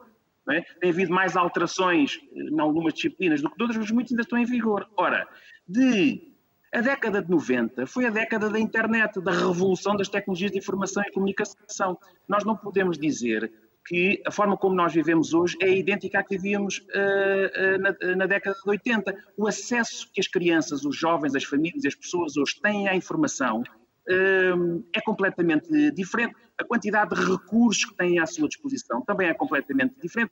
[0.49, 0.59] É?
[0.81, 4.37] Tem havido mais alterações eh, em algumas disciplinas do que outras, mas muitos ainda estão
[4.37, 4.89] em vigor.
[4.97, 5.27] Ora,
[5.67, 6.32] de
[6.73, 11.03] a década de 90 foi a década da internet, da revolução das tecnologias de informação
[11.03, 11.97] e comunicação.
[12.27, 13.51] Nós não podemos dizer
[13.85, 18.15] que a forma como nós vivemos hoje é idêntica à que vivíamos uh, uh, na,
[18.15, 19.15] na, década de 80.
[19.37, 23.61] O acesso que as crianças, os jovens, as famílias, as pessoas hoje têm à informação
[23.61, 26.35] uh, é completamente diferente.
[26.57, 30.31] A quantidade de recursos que têm à sua disposição também é completamente diferente.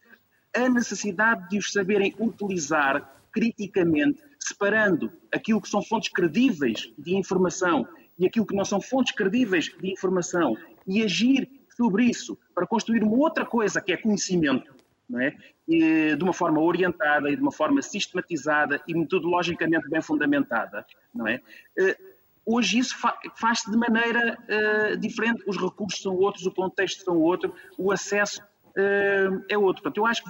[0.56, 7.88] A necessidade de os saberem utilizar criticamente separando aquilo que são fontes credíveis de informação
[8.18, 13.04] e aquilo que não são fontes credíveis de informação e agir sobre isso para construir
[13.04, 14.74] uma outra coisa que é conhecimento,
[15.20, 15.36] é?
[15.68, 21.28] E, de uma forma orientada e de uma forma sistematizada e metodologicamente bem fundamentada, não
[21.28, 21.42] é?
[21.78, 21.98] Eh,
[22.46, 22.96] hoje isso
[23.36, 28.42] faz-se de maneira uh, diferente, os recursos são outros, o contexto são outro, o acesso
[28.42, 29.84] uh, é outro.
[29.84, 30.30] Portanto, eu acho que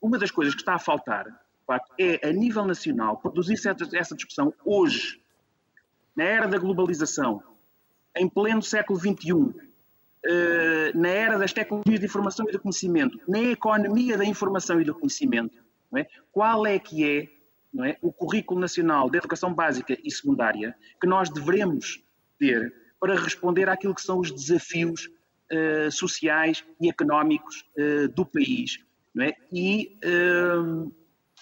[0.00, 1.26] uma das coisas que está a faltar
[1.98, 3.54] é, a nível nacional, produzir
[3.94, 5.20] essa discussão hoje,
[6.14, 7.42] na era da globalização,
[8.16, 9.54] em pleno século XXI,
[10.24, 14.84] eh, na era das tecnologias de informação e do conhecimento, na economia da informação e
[14.84, 15.58] do conhecimento,
[15.96, 16.06] é?
[16.30, 21.28] qual é que é, é, o currículo nacional de educação básica e secundária que nós
[21.28, 22.02] devemos
[22.38, 25.08] ter para responder àquilo que são os desafios
[25.50, 28.78] uh, sociais e económicos uh, do país.
[29.20, 29.34] É?
[29.52, 30.94] E uh,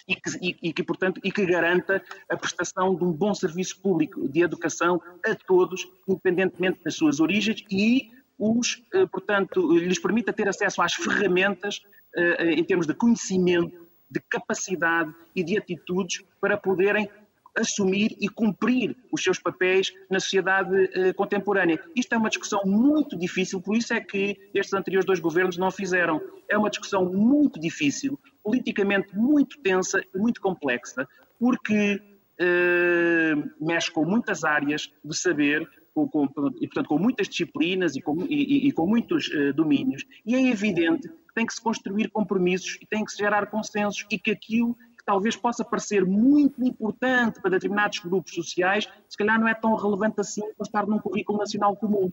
[0.09, 3.81] e que, e, e que, portanto, e que garanta a prestação de um bom serviço
[3.81, 10.33] público de educação a todos, independentemente das suas origens e os, eh, portanto, lhes permita
[10.33, 11.83] ter acesso às ferramentas
[12.17, 17.09] eh, em termos de conhecimento, de capacidade e de atitudes para poderem
[17.57, 21.79] assumir e cumprir os seus papéis na sociedade eh, contemporânea.
[21.95, 25.71] Isto é uma discussão muito difícil, por isso é que estes anteriores dois governos não
[25.71, 26.21] fizeram.
[26.49, 31.07] É uma discussão muito difícil, politicamente muito tensa e muito complexa,
[31.39, 32.01] porque
[32.39, 36.27] eh, mexe com muitas áreas de saber, com, com,
[36.61, 40.49] e portanto com muitas disciplinas e com, e, e com muitos eh, domínios, e é
[40.49, 44.31] evidente que tem que se construir compromissos e tem que se gerar consensos e que
[44.31, 44.77] aquilo
[45.11, 50.21] talvez possa parecer muito importante para determinados grupos sociais, se calhar não é tão relevante
[50.21, 52.13] assim para estar num currículo nacional comum.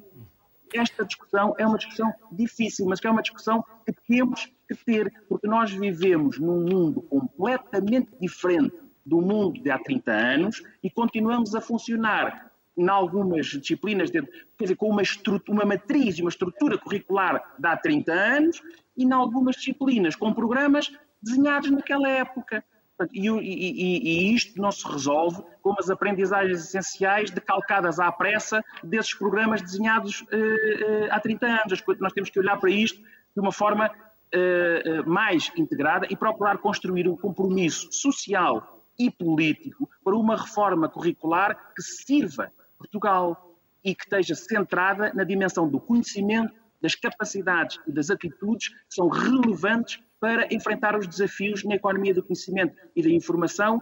[0.74, 5.12] Esta discussão é uma discussão difícil, mas que é uma discussão que temos que ter,
[5.28, 8.76] porque nós vivemos num mundo completamente diferente
[9.06, 14.66] do mundo de há 30 anos e continuamos a funcionar em algumas disciplinas, de, quer
[14.66, 15.02] dizer, com uma,
[15.50, 18.62] uma matriz e uma estrutura curricular de há 30 anos
[18.96, 22.64] e em algumas disciplinas com programas desenhados naquela época.
[23.12, 29.14] E, e, e, isto não se resolve com as aprendizagens essenciais decalcadas à pressa desses
[29.14, 31.84] programas desenhados uh, uh, há 30 anos.
[32.00, 33.92] Nós temos que olhar para isto de uma forma
[34.34, 41.74] uh, mais integrada e procurar construir um compromisso social e político para uma reforma curricular
[41.76, 48.10] que sirva Portugal e que esteja centrada na dimensão do conhecimento, das capacidades e das
[48.10, 53.82] atitudes que são relevantes para enfrentar os desafios na economia do conhecimento e da informação,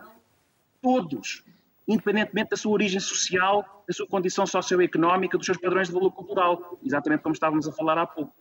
[0.81, 1.43] todos,
[1.87, 6.77] independentemente da sua origem social, da sua condição socioeconómica, dos seus padrões de valor cultural,
[6.83, 8.33] exatamente como estávamos a falar há pouco.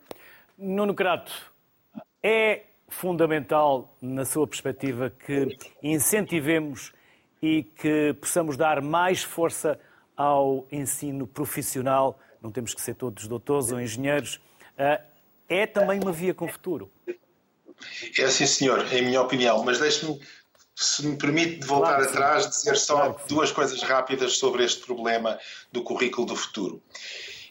[0.57, 1.53] Nuno Crato,
[2.25, 6.91] é fundamental, na sua perspectiva, que incentivemos
[7.39, 9.79] e que possamos dar mais força
[10.17, 14.41] ao ensino profissional, não temos que ser todos doutores ou engenheiros,
[14.75, 14.99] ah,
[15.47, 16.91] é também uma via com futuro.
[18.17, 20.19] É sim, senhor, em minha opinião, mas deixe-me,
[20.75, 25.37] se me permite, voltar claro, atrás, dizer só claro duas coisas rápidas sobre este problema
[25.71, 26.81] do currículo do futuro.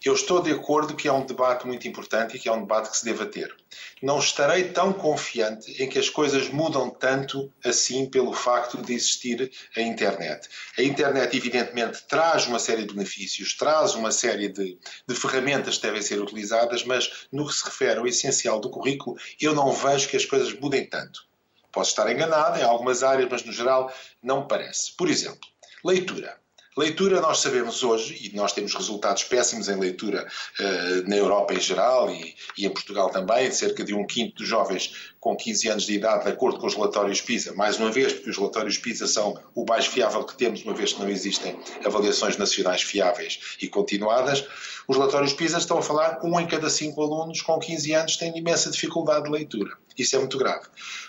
[0.04, 2.90] Eu estou de acordo que é um debate muito importante e que é um debate
[2.90, 3.56] que se deva ter.
[4.02, 9.50] Não estarei tão confiante em que as coisas mudam tanto assim pelo facto de existir
[9.74, 10.46] a internet.
[10.76, 15.86] A internet, evidentemente, traz uma série de benefícios, traz uma série de, de ferramentas que
[15.86, 20.06] devem ser utilizadas, mas no que se refere ao essencial do currículo, eu não vejo
[20.06, 21.24] que as coisas mudem tanto.
[21.72, 23.90] Posso estar enganado em algumas áreas, mas no geral
[24.22, 24.94] não me parece.
[24.94, 25.48] Por exemplo,
[25.82, 26.43] leitura.
[26.76, 30.26] Leitura, nós sabemos hoje, e nós temos resultados péssimos em leitura
[30.58, 34.48] uh, na Europa em geral e, e, em Portugal também, cerca de um quinto dos
[34.48, 38.12] jovens com 15 anos de idade, de acordo com os relatórios PISA, mais uma vez,
[38.12, 41.56] porque os relatórios PISA são o mais fiável que temos, uma vez que não existem
[41.84, 44.44] avaliações nacionais fiáveis e continuadas,
[44.86, 48.36] os relatórios PISA estão a falar um em cada cinco alunos com 15 anos tem
[48.36, 49.72] imensa dificuldade de leitura.
[49.96, 50.66] Isso é muito grave.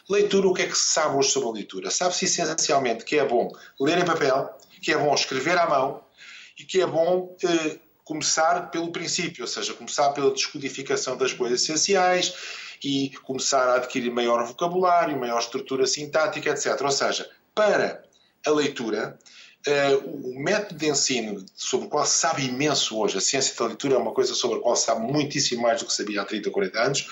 [0.07, 1.89] Leitura, o que é que se sabe hoje sobre a leitura?
[1.89, 6.03] Sabe-se essencialmente que é bom ler em papel, que é bom escrever à mão
[6.57, 11.63] e que é bom eh, começar pelo princípio, ou seja, começar pela descodificação das coisas
[11.63, 12.35] essenciais
[12.83, 16.79] e começar a adquirir maior vocabulário, maior estrutura sintática, etc.
[16.79, 18.03] Ou seja, para
[18.45, 19.17] a leitura,
[19.67, 23.65] Uh, o método de ensino sobre o qual se sabe imenso hoje, a ciência da
[23.65, 26.23] leitura é uma coisa sobre a qual se sabe muitíssimo mais do que sabia há
[26.23, 27.09] 30, 40 anos.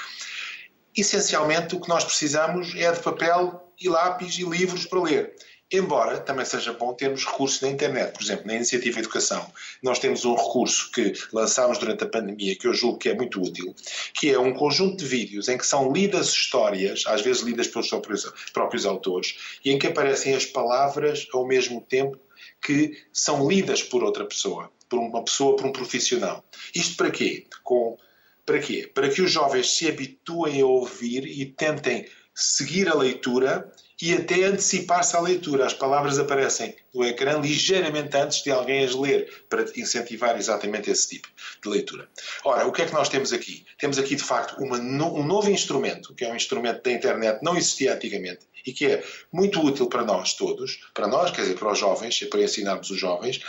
[0.95, 5.33] Essencialmente, o que nós precisamos é de papel e lápis e livros para ler.
[5.71, 8.13] Embora também seja bom termos recursos na internet.
[8.13, 12.67] Por exemplo, na Iniciativa Educação, nós temos um recurso que lançámos durante a pandemia, que
[12.67, 13.73] eu julgo que é muito útil,
[14.13, 17.89] que é um conjunto de vídeos em que são lidas histórias, às vezes lidas pelos
[17.89, 22.19] próprios, próprios autores, e em que aparecem as palavras ao mesmo tempo
[22.61, 26.43] que são lidas por outra pessoa, por uma pessoa, por um profissional.
[26.75, 27.47] Isto para quê?
[27.63, 27.97] Com,
[28.45, 28.89] para quê?
[28.93, 33.71] Para que os jovens se habituem a ouvir e tentem seguir a leitura
[34.03, 35.65] e até antecipar-se à leitura.
[35.65, 41.07] As palavras aparecem no ecrã ligeiramente antes de alguém as ler, para incentivar exatamente esse
[41.07, 41.29] tipo
[41.63, 42.09] de leitura.
[42.43, 43.65] Ora, o que é que nós temos aqui?
[43.79, 47.55] Temos aqui, de facto, uma, um novo instrumento, que é um instrumento da internet, não
[47.55, 51.71] existia antigamente, e que é muito útil para nós todos, para nós, quer dizer, para
[51.71, 53.39] os jovens, e para ensinarmos os jovens,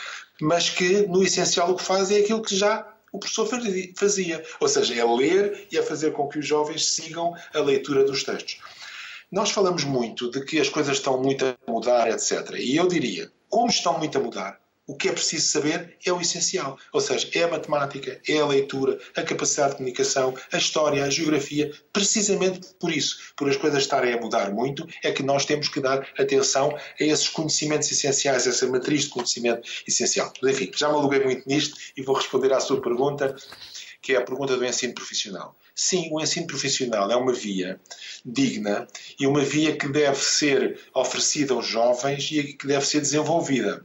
[0.40, 3.48] mas que, no essencial, o que faz é aquilo que já o professor
[3.96, 8.04] fazia, ou seja, é ler e é fazer com que os jovens sigam a leitura
[8.04, 8.60] dos textos.
[9.34, 12.52] Nós falamos muito de que as coisas estão muito a mudar, etc.
[12.56, 16.20] E eu diria, como estão muito a mudar, o que é preciso saber é o
[16.20, 16.78] essencial.
[16.92, 21.10] Ou seja, é a matemática, é a leitura, a capacidade de comunicação, a história, a
[21.10, 21.72] geografia.
[21.92, 25.80] Precisamente por isso, por as coisas estarem a mudar muito, é que nós temos que
[25.80, 30.32] dar atenção a esses conhecimentos essenciais, essa matriz de conhecimento essencial.
[30.40, 33.34] Mas, enfim, já me aluguei muito nisto e vou responder à sua pergunta,
[34.00, 35.56] que é a pergunta do ensino profissional.
[35.74, 37.80] Sim, o ensino profissional é uma via
[38.24, 38.86] digna
[39.18, 43.84] e uma via que deve ser oferecida aos jovens e que deve ser desenvolvida.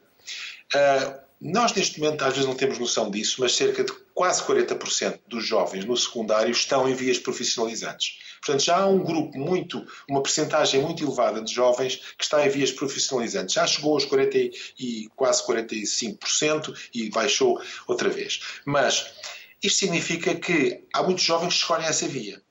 [0.76, 5.20] Uh, nós, neste momento, às vezes não temos noção disso, mas cerca de quase 40%
[5.28, 8.20] dos jovens no secundário estão em vias profissionalizantes.
[8.46, 12.50] Portanto, já há um grupo muito, uma percentagem muito elevada de jovens que está em
[12.50, 13.56] vias profissionalizantes.
[13.56, 14.38] Já chegou aos 40
[14.78, 18.42] e quase 45% e baixou outra vez.
[18.66, 19.14] Mas
[19.62, 22.42] isto significa que há muitos jovens que escolhem essa via.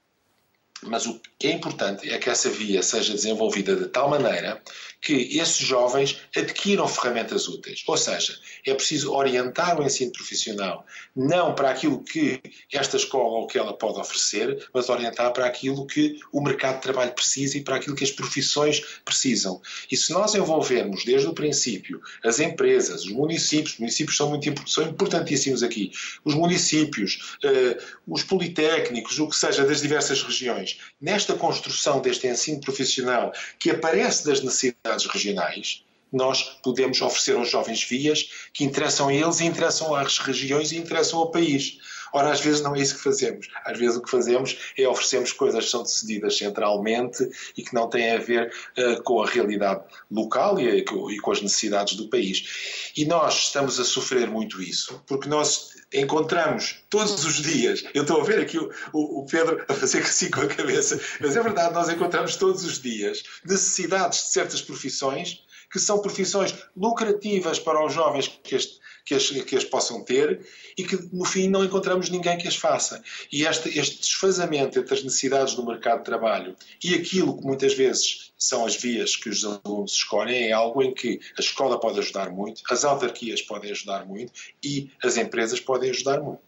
[0.82, 4.62] Mas o que é importante é que essa via seja desenvolvida de tal maneira
[5.00, 7.82] que esses jovens adquiram ferramentas úteis.
[7.86, 8.36] Ou seja,
[8.66, 12.40] é preciso orientar o ensino profissional não para aquilo que
[12.72, 16.82] esta escola ou que ela pode oferecer, mas orientar para aquilo que o mercado de
[16.82, 19.60] trabalho precisa e para aquilo que as profissões precisam.
[19.90, 24.68] E se nós envolvermos desde o princípio as empresas, os municípios, os municípios são, muito,
[24.68, 25.92] são importantíssimos aqui,
[26.24, 30.67] os municípios, eh, os politécnicos, o que seja das diversas regiões,
[31.00, 37.82] nesta construção deste ensino profissional que aparece das necessidades regionais, nós podemos oferecer aos jovens
[37.82, 41.78] vias que interessam a eles interessam às regiões e interessam ao país.
[42.12, 43.48] Ora, às vezes não é isso que fazemos.
[43.64, 47.88] Às vezes o que fazemos é oferecermos coisas que são decididas centralmente e que não
[47.88, 52.92] têm a ver uh, com a realidade local e, e com as necessidades do país.
[52.96, 57.84] E nós estamos a sofrer muito isso, porque nós encontramos todos os dias.
[57.94, 61.00] Eu estou a ver aqui o, o, o, Pedro a fazer assim com a cabeça,
[61.20, 66.54] mas é verdade, nós encontramos todos os dias necessidades de certas profissões que são profissões
[66.76, 70.46] lucrativas para os jovens que este, que as, que as possam ter
[70.76, 73.02] e que no fim não encontramos ninguém que as faça.
[73.32, 76.54] E este, este desfazamento entre as necessidades do mercado de trabalho
[76.84, 80.92] e aquilo que muitas vezes são as vias que os alunos escolhem é algo em
[80.92, 84.30] que a escola pode ajudar muito, as autarquias podem ajudar muito
[84.62, 86.42] e as empresas podem ajudar muito.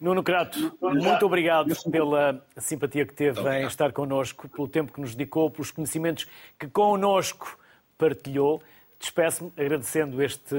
[0.00, 5.14] Nuno Crato, muito obrigado pela simpatia que teve em estar connosco, pelo tempo que nos
[5.14, 6.26] dedicou, pelos conhecimentos
[6.58, 7.58] que connosco
[7.96, 8.62] partilhou.
[9.00, 10.54] Despeço-me agradecendo este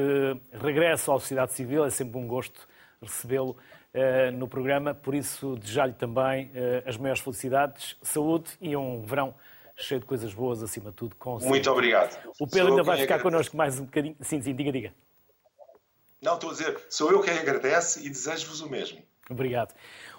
[0.51, 2.67] regresso à sociedade civil, é sempre um gosto
[2.99, 3.55] recebê-lo
[3.93, 9.35] uh, no programa, por isso desejar-lhe também uh, as maiores felicidades, saúde e um verão
[9.75, 11.15] cheio de coisas boas, acima de tudo.
[11.15, 12.17] Com Muito obrigado.
[12.39, 14.15] O Pedro sou ainda vai ficar connosco mais um bocadinho.
[14.21, 14.93] Sim, sim, diga, diga.
[16.21, 18.99] Não, estou a dizer, sou eu quem agradece e desejo-vos o mesmo.
[19.29, 19.73] Obrigado.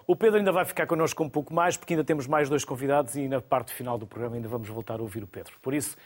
[0.07, 3.15] O Pedro ainda vai ficar connosco um pouco mais, porque ainda temos mais dois convidados
[3.15, 5.53] e na parte final do programa ainda vamos voltar a ouvir o Pedro.
[5.63, 5.97] Por isso,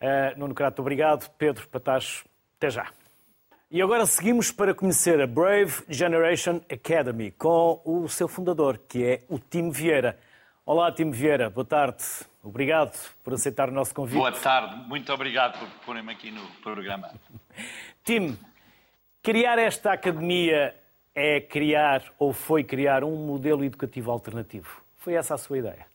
[0.00, 1.28] Uh, Nuno Crato, obrigado.
[1.38, 2.24] Pedro Patacho,
[2.56, 2.86] até já.
[3.70, 9.24] E agora seguimos para conhecer a Brave Generation Academy com o seu fundador, que é
[9.28, 10.18] o Tim Vieira.
[10.64, 12.04] Olá, Tim Vieira, boa tarde.
[12.44, 14.18] Obrigado por aceitar o nosso convite.
[14.18, 17.10] Boa tarde, muito obrigado por porem-me aqui no programa.
[18.04, 18.38] Tim,
[19.20, 20.72] criar esta academia
[21.12, 24.80] é criar ou foi criar um modelo educativo alternativo?
[24.96, 25.86] Foi essa a sua ideia?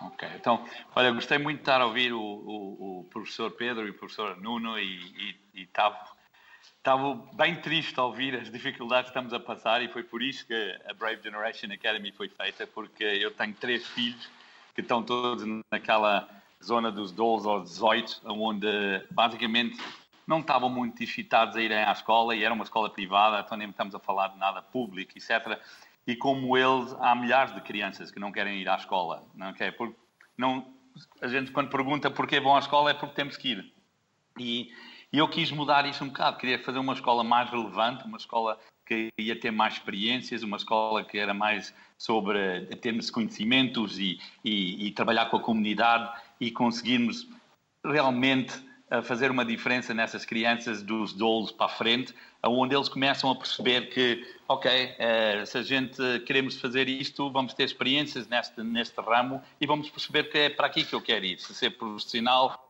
[0.00, 0.64] Ok, então,
[0.94, 4.36] olha, gostei muito de estar a ouvir o, o, o professor Pedro e o professor
[4.36, 10.04] Nuno e estava bem triste a ouvir as dificuldades que estamos a passar e foi
[10.04, 14.30] por isso que a Brave Generation Academy foi feita, porque eu tenho três filhos
[14.74, 16.28] que estão todos naquela
[16.62, 18.66] zona dos 12 ou 18, onde
[19.10, 19.82] basicamente
[20.26, 23.68] não estavam muito excitados a irem à escola e era uma escola privada, então nem
[23.68, 25.58] estamos a falar de nada público, etc
[26.08, 29.22] e como eles, há milhares de crianças que não querem ir à escola.
[29.34, 29.94] Não quer, porque
[30.38, 30.66] não,
[31.20, 33.72] a gente, quando pergunta porquê vão à escola, é porque temos que ir.
[34.38, 34.72] E,
[35.12, 36.38] e eu quis mudar isso um bocado.
[36.38, 41.04] Queria fazer uma escola mais relevante, uma escola que ia ter mais experiências, uma escola
[41.04, 47.28] que era mais sobre termos conhecimentos e, e, e trabalhar com a comunidade e conseguirmos
[47.84, 48.54] realmente
[48.90, 53.36] a fazer uma diferença nessas crianças dos dolos para a frente, onde eles começam a
[53.36, 58.98] perceber que, ok, eh, se a gente queremos fazer isto, vamos ter experiências neste, neste
[59.00, 62.68] ramo e vamos perceber que é para aqui que eu quero ir, se ser profissional,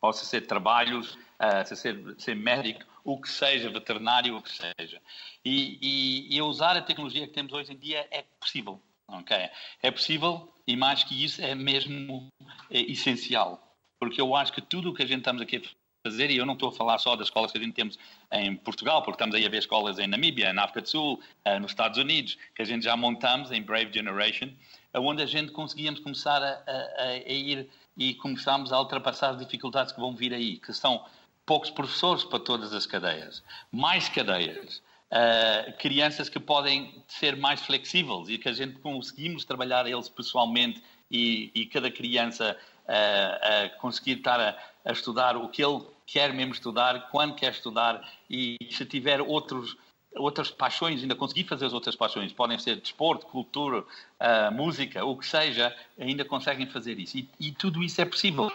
[0.00, 4.50] ou se ser trabalhos, eh, se ser, ser médico, o que seja, veterinário, o que
[4.50, 5.02] seja.
[5.44, 9.36] E, e, e usar a tecnologia que temos hoje em dia é possível, ok?
[9.82, 12.28] É possível e mais que isso é mesmo
[12.70, 13.69] é essencial
[14.00, 16.46] porque eu acho que tudo o que a gente estamos aqui a fazer, e eu
[16.46, 17.98] não estou a falar só das escolas que a gente temos
[18.32, 21.58] em Portugal, porque estamos aí a ver escolas em Namíbia, na África do Sul, eh,
[21.58, 24.48] nos Estados Unidos, que a gente já montamos em Brave Generation,
[24.94, 29.92] onde a gente conseguíamos começar a, a, a ir e começámos a ultrapassar as dificuldades
[29.92, 31.04] que vão vir aí, que são
[31.44, 38.28] poucos professores para todas as cadeias, mais cadeias, uh, crianças que podem ser mais flexíveis
[38.28, 42.56] e que a gente conseguimos trabalhar eles pessoalmente e, e cada criança
[42.90, 47.52] a, a conseguir estar a, a, estudar o que ele quer mesmo estudar, quando quer
[47.52, 49.76] estudar e se tiver outros,
[50.16, 55.16] outras paixões, ainda conseguir fazer as outras paixões, podem ser desporto, cultura, uh, música, o
[55.16, 57.16] que seja, ainda conseguem fazer isso.
[57.16, 58.52] E, e tudo isso é possível.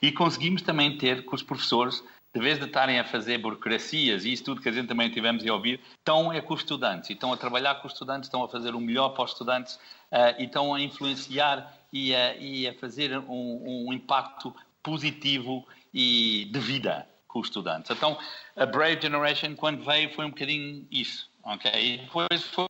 [0.00, 2.04] E conseguimos também ter com os professores
[2.36, 5.44] de vez de estarem a fazer burocracias e isso tudo que a gente também tivemos
[5.46, 8.44] a ouvir, estão é com os estudantes, e estão a trabalhar com os estudantes, estão
[8.44, 12.68] a fazer o melhor para os estudantes uh, e estão a influenciar e a, e
[12.68, 17.90] a fazer um, um, impacto positivo e de vida com os estudantes.
[17.90, 18.18] Então,
[18.54, 21.70] a Brave Generation, quando veio, foi um bocadinho isso, ok?
[21.74, 22.68] E depois foi,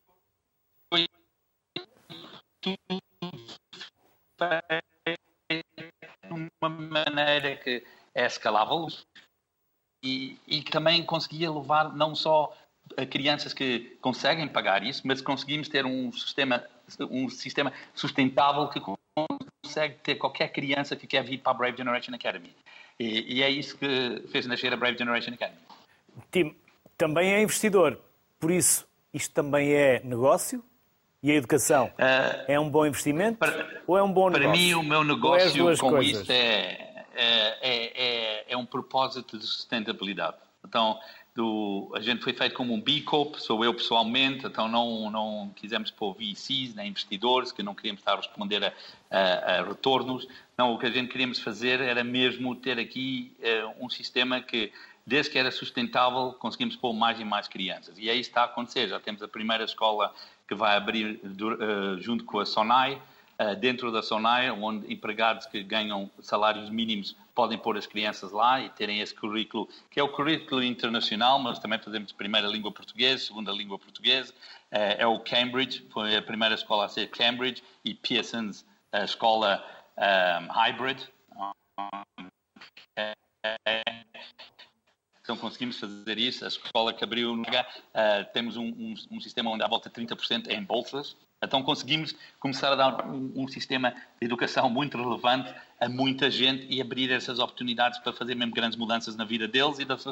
[0.93, 1.09] foi
[2.61, 2.77] tudo
[5.49, 8.89] de uma maneira que é escalável
[10.03, 12.53] e, e também conseguia levar não só
[13.11, 16.65] crianças que conseguem pagar isso, mas conseguimos ter um sistema,
[17.11, 18.81] um sistema sustentável que
[19.77, 22.55] consegue ter qualquer criança que quer vir para a Brave Generation Academy.
[22.99, 25.61] E, e é isso que fez nascer a Brave Generation Academy.
[26.31, 26.57] Tim,
[26.97, 28.01] também é investidor,
[28.41, 30.65] por isso isto também é negócio?
[31.23, 34.51] E a educação uh, é um bom investimento para, ou é um bom negócio?
[34.51, 36.21] Para mim, o meu negócio é com coisas?
[36.21, 40.37] isto é, é, é, é, é um propósito de sustentabilidade.
[40.65, 40.99] Então,
[41.37, 45.53] do, a gente foi feito como um B Corp, sou eu pessoalmente, então não, não
[45.55, 48.73] quisemos pôr VCs, nem investidores, que não queríamos estar a responder a,
[49.11, 50.27] a, a retornos.
[50.57, 54.73] Não, o que a gente queríamos fazer era mesmo ter aqui uh, um sistema que,
[55.07, 57.99] desde que era sustentável, conseguimos pôr mais e mais crianças.
[57.99, 60.15] E aí está a acontecer, já temos a primeira escola
[60.49, 63.01] que vai abrir uh, junto com a Sonai,
[63.61, 68.71] dentro da Sonai, onde empregados que ganham salários mínimos podem pôr as crianças lá e
[68.71, 73.53] terem esse currículo, que é o currículo internacional, mas também fazemos primeira língua portuguesa, segunda
[73.53, 74.33] língua portuguesa.
[74.71, 79.63] É, é o Cambridge, foi a primeira escola a ser Cambridge, e Pearson's, a escola
[79.99, 81.07] um, hybrid.
[85.23, 86.45] Então conseguimos fazer isso.
[86.45, 87.45] A escola que abriu, uh,
[88.33, 91.17] temos um, um, um, sistema onde há volta de 30% em bolsas.
[91.47, 93.91] Então conseguimos começar a dar um, um, sistema
[94.21, 98.77] de educação muito relevante a muita gente e abrir essas oportunidades para fazer mesmo grandes
[98.77, 100.05] mudanças na vida deles e das,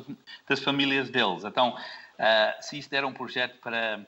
[0.48, 1.44] das famílias deles.
[1.44, 4.06] Então, uh, se isto era um projeto para,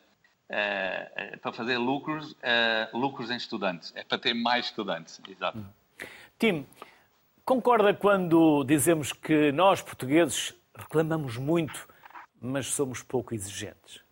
[0.50, 5.20] uh, para fazer lucros, uh, lucros em estudantes, é para ter mais estudantes.
[5.28, 5.64] Exato.
[6.38, 6.66] Tim,
[7.44, 11.88] concorda quando dizemos que nós, portugueses, reclamamos muito,
[12.40, 14.05] mas somos pouco exigentes?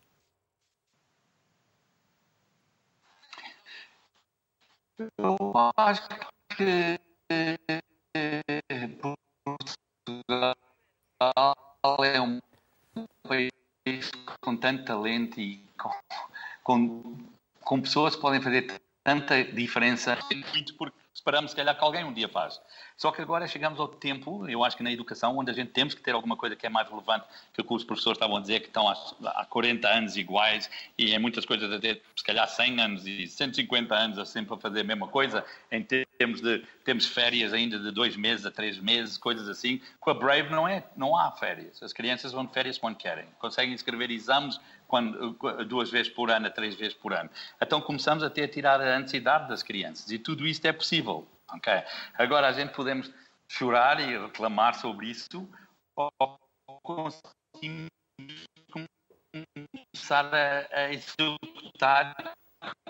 [4.98, 5.36] Eu
[5.76, 6.08] acho
[6.56, 7.00] que
[9.44, 10.54] Portugal
[12.04, 12.40] é um
[13.26, 15.90] país com tanto talento e com,
[16.62, 17.16] com,
[17.60, 20.16] com pessoas que podem fazer tanta diferença,
[20.78, 22.60] porque esperamos, se calhar, que alguém um dia faz.
[22.96, 25.94] Só que agora chegamos ao tempo, eu acho que na educação, onde a gente temos
[25.94, 28.40] que ter alguma coisa que é mais relevante que o que os professores estavam a
[28.40, 32.48] dizer, que estão há, 40 anos iguais e em muitas coisas a ter, se calhar,
[32.48, 36.64] 100 anos e 150 anos a sempre a fazer a mesma coisa, em termos de
[36.84, 39.80] temos férias ainda de dois meses a três meses, coisas assim.
[39.98, 41.82] Com a Brave não, é, não há férias.
[41.82, 43.26] As crianças vão de férias quando querem.
[43.38, 45.36] Conseguem escrever exames quando,
[45.66, 47.28] duas vezes por ano, três vezes por ano.
[47.60, 51.26] Então começamos a ter a tirar a ansiedade das crianças e tudo isto é possível.
[51.56, 51.82] Okay?
[52.14, 53.12] Agora a gente podemos
[53.48, 55.48] chorar e reclamar sobre isso
[55.96, 56.38] ou
[59.94, 62.34] começar a, a executar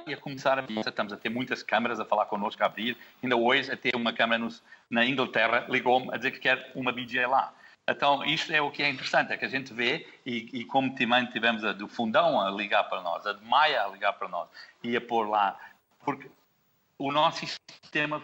[0.06, 2.96] e a começar a estamos a ter muitas câmaras a falar connosco, a abrir.
[3.22, 6.92] Ainda hoje, a ter uma câmara nos, na Inglaterra, ligou-me a dizer que quer uma
[6.92, 7.54] BJ lá.
[7.88, 10.94] Então, isto é o que é interessante, é que a gente vê, e, e como
[10.94, 14.26] também tivemos a do Fundão a ligar para nós, a de Maia a ligar para
[14.26, 14.48] nós,
[14.82, 15.58] e a pôr lá,
[16.02, 16.30] porque
[16.98, 17.46] o nosso
[17.82, 18.22] sistema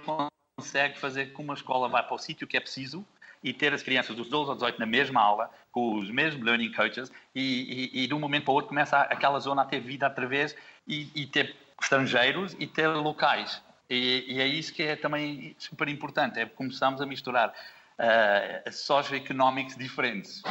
[0.56, 3.04] consegue fazer com uma escola vá para o sítio que é preciso
[3.42, 6.72] e ter as crianças dos 12 aos 18 na mesma aula, com os mesmos learning
[6.72, 9.80] coaches, e, e, e de um momento para o outro começa aquela zona a ter
[9.80, 10.54] vida outra vez
[10.86, 13.62] e, e ter estrangeiros e ter locais.
[13.88, 20.42] E, é isso que é também super importante, é começarmos a misturar uh, socioeconómicos diferentes.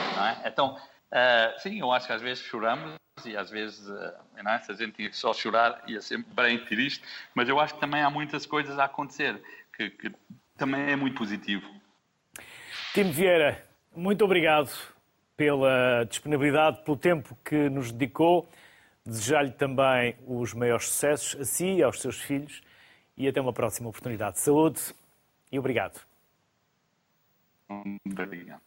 [0.43, 0.49] É?
[0.49, 2.95] Então, uh, sim, eu acho que às vezes choramos
[3.25, 4.13] e às vezes, uh,
[4.43, 4.59] não é?
[4.59, 7.03] se a gente que só chorar, ia sempre bem triste,
[7.33, 9.41] mas eu acho que também há muitas coisas a acontecer,
[9.75, 10.11] que, que
[10.57, 11.67] também é muito positivo.
[12.93, 13.65] Tim Vieira,
[13.95, 14.71] muito obrigado
[15.37, 18.49] pela disponibilidade, pelo tempo que nos dedicou.
[19.05, 22.61] Desejar-lhe também os maiores sucessos a si e aos seus filhos
[23.17, 24.39] e até uma próxima oportunidade.
[24.39, 24.81] Saúde
[25.51, 26.01] e obrigado.
[27.69, 28.61] Obrigado.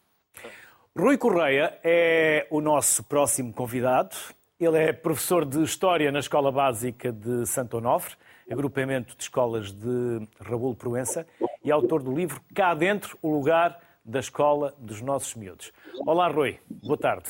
[0.95, 4.15] Rui Correia é o nosso próximo convidado.
[4.59, 8.15] Ele é professor de História na Escola Básica de Santo Onofre,
[8.49, 11.25] agrupamento de escolas de Raul Proença,
[11.63, 15.71] e autor do livro Cá Dentro, o lugar da escola dos nossos miúdos.
[16.05, 16.59] Olá, Rui.
[16.69, 17.29] Boa tarde.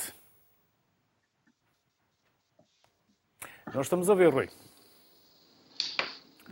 [3.74, 4.50] Não estamos a ver, Rui.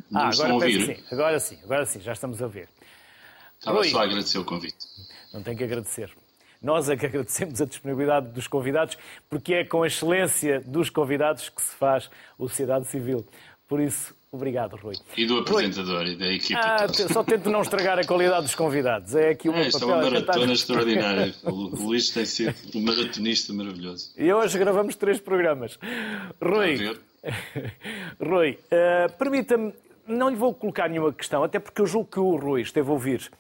[0.10, 0.96] Não ah, agora ouvir.
[0.96, 2.70] sim, agora sim, agora sim, já estamos a ver.
[3.60, 4.88] Estava Rui, só a agradecer o convite.
[5.34, 6.16] Não tem que agradecer.
[6.62, 8.98] Nós é que agradecemos a disponibilidade dos convidados,
[9.28, 13.26] porque é com a excelência dos convidados que se faz o sociedade civil.
[13.68, 14.96] Por isso, obrigado, Rui.
[15.18, 16.12] E do apresentador Rui.
[16.12, 16.56] e da equipe.
[16.56, 19.16] Ah, só tento não estragar a qualidade dos convidados.
[19.16, 19.90] É aqui o é, papel.
[19.90, 21.34] É uma maratona extraordinária.
[21.44, 24.12] O Luís tem sido um maratonista maravilhoso.
[24.16, 25.80] E hoje gravamos três programas.
[26.40, 26.96] Rui,
[28.22, 29.74] Rui, uh, permita-me,
[30.08, 32.92] não lhe vou colocar nenhuma questão, até porque eu julgo que o Rui esteve a
[32.92, 33.32] ouvir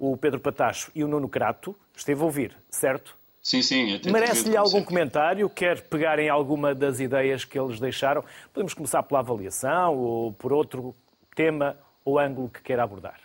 [0.00, 3.14] o Pedro Patacho e o Nuno Crato, esteve a ouvir, certo?
[3.42, 4.00] Sim, sim.
[4.10, 5.48] Merece-lhe algum comentário?
[5.48, 8.24] Quer pegar em alguma das ideias que eles deixaram?
[8.52, 10.94] Podemos começar pela avaliação ou por outro
[11.36, 13.20] tema ou ângulo que queira abordar.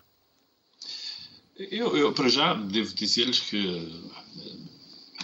[1.58, 4.14] Eu, eu para já, devo dizer-lhes que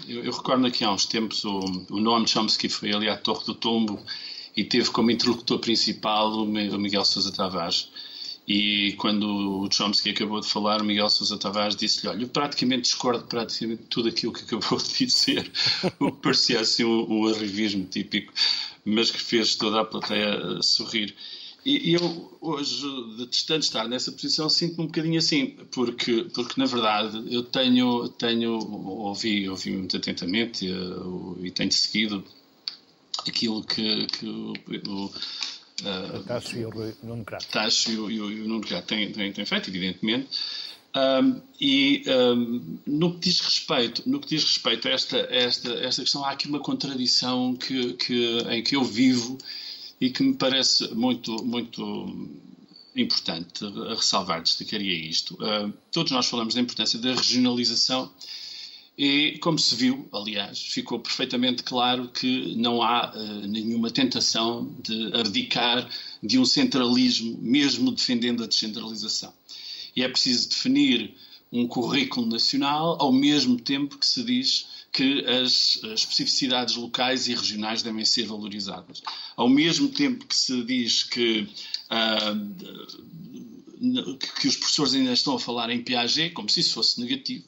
[0.07, 3.45] eu, eu, recordo aqui há uns tempos o, o Noam Chomsky foi ali à Torre
[3.45, 4.01] do Tombo
[4.55, 7.89] e teve como interlocutor principal o Miguel Sousa Tavares.
[8.47, 12.83] E quando o Chomsky acabou de falar, o Miguel Sousa Tavares disse-lhe: Olha, eu praticamente
[12.83, 15.51] discordo praticamente tudo aquilo que acabou de dizer,
[15.99, 18.33] o que parecia assim um, um arrivismo típico,
[18.83, 21.15] mas que fez toda a plateia sorrir.
[21.63, 22.83] E eu, hoje,
[23.19, 28.53] detestando estar nessa posição, sinto-me um bocadinho assim, porque, porque na verdade, eu tenho, tenho
[28.53, 32.23] ouvi, ouvi muito atentamente e, eh, e tenho seguido
[33.27, 35.11] aquilo que, que o,
[35.83, 39.11] o uh, Tasso e o Nuno Crato, Tasso e o, e o Nuno Crato têm,
[39.11, 40.29] têm, têm feito, evidentemente.
[40.93, 46.01] Um, e um, no que diz respeito, no que diz respeito a esta, esta, esta
[46.01, 49.37] questão, há aqui uma contradição que, que, em que eu vivo
[50.01, 52.29] e que me parece muito, muito
[52.95, 53.63] importante
[53.95, 55.35] ressalvar, destacaria isto.
[55.35, 58.11] Uh, todos nós falamos da importância da regionalização
[58.97, 65.11] e, como se viu, aliás, ficou perfeitamente claro que não há uh, nenhuma tentação de
[65.13, 65.89] abdicar
[66.21, 69.33] de um centralismo, mesmo defendendo a descentralização.
[69.95, 71.15] E é preciso definir
[71.51, 77.81] um currículo nacional ao mesmo tempo que se diz que as especificidades locais e regionais
[77.81, 79.01] devem ser valorizadas.
[79.35, 81.47] Ao mesmo tempo que se diz que,
[81.89, 82.35] uh,
[84.39, 87.45] que os professores ainda estão a falar em Piaget, como se isso fosse negativo,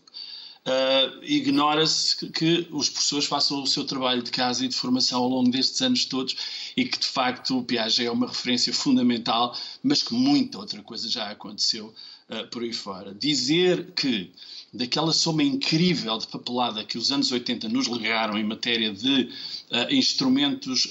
[0.66, 5.30] uh, ignora-se que, os professores façam o seu trabalho de casa e de formação ao
[5.30, 6.36] longo destes anos todos
[6.76, 11.10] e que, de facto, o Piaget é uma referência fundamental, mas que muita outra coisa
[11.10, 11.94] já aconteceu
[12.30, 13.14] uh, por aí fora.
[13.14, 14.32] Dizer que
[14.74, 19.30] daquela soma incrível de papelada que os anos 80 nos legaram em matéria de
[19.70, 20.90] uh, instrumentos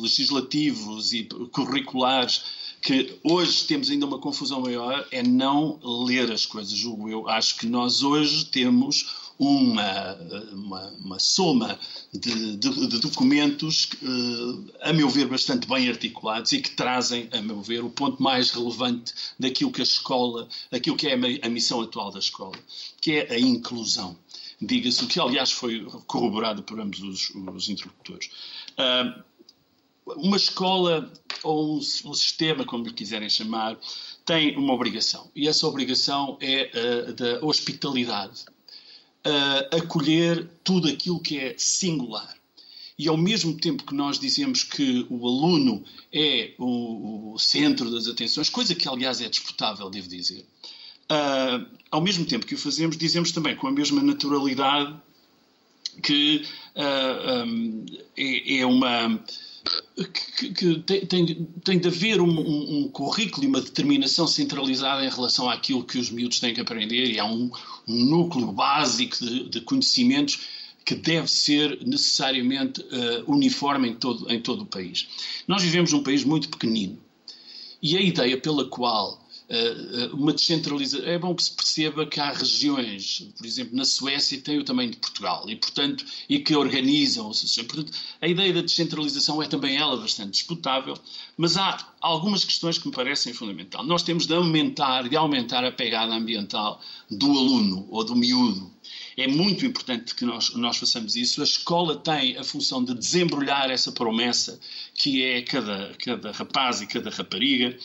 [0.00, 2.42] legislativos e curriculares,
[2.80, 7.28] que hoje temos ainda uma confusão maior, é não ler as coisas, julgo eu.
[7.28, 10.14] Acho que nós hoje temos uma,
[10.52, 11.78] uma, uma soma
[12.12, 17.40] de, de, de documentos, uh, a meu ver, bastante bem articulados e que trazem, a
[17.40, 21.80] meu ver, o ponto mais relevante daquilo que a escola, daquilo que é a missão
[21.80, 22.58] atual da escola,
[23.00, 24.16] que é a inclusão.
[24.60, 28.28] Diga-se, o que aliás foi corroborado por ambos os, os interlocutores.
[28.72, 29.22] Uh,
[30.16, 33.78] uma escola ou um, um, sistema, como lhe quiserem chamar,
[34.24, 35.30] tem uma obrigação.
[35.34, 38.44] E essa obrigação é uh, da hospitalidade
[39.26, 42.36] uh, acolher tudo aquilo que é singular.
[42.98, 48.08] E ao mesmo tempo que nós dizemos que o aluno é o, o centro das
[48.08, 50.44] atenções, coisa que aliás é disputável, devo dizer,
[51.10, 54.96] uh, ao mesmo tempo que o fazemos, dizemos também com a mesma naturalidade
[56.02, 56.44] que
[56.76, 57.86] um,
[58.16, 59.20] é, é uma
[60.36, 65.10] que, que tem, tem, de haver um, um, um, currículo e uma determinação centralizada em
[65.10, 67.50] relação àquilo que os miúdos têm que aprender e há um,
[67.86, 70.40] um núcleo básico de, de, conhecimentos
[70.84, 75.08] que deve ser necessariamente uh, uniforme em todo, em todo o país.
[75.46, 76.98] Nós vivemos num país muito pequenino
[77.82, 79.27] e a ideia pela qual
[80.12, 81.06] uma descentralização.
[81.06, 84.90] É bom que se perceba que há regiões, por exemplo, na Suécia tem o tamanho
[84.90, 87.66] de Portugal e, portanto, e que organizam associações.
[87.66, 90.94] Portanto, a ideia da descentralização é também ela bastante disputável,
[91.36, 93.86] mas há algumas questões que me parecem fundamentais.
[93.86, 96.80] Nós temos de aumentar, de aumentar a pegada ambiental
[97.10, 98.70] do aluno ou do miúdo.
[99.16, 101.40] É muito importante que nós, nós façamos isso.
[101.40, 104.60] A escola tem a função de desembrulhar essa promessa
[104.94, 107.76] que é cada, cada rapaz e cada rapariga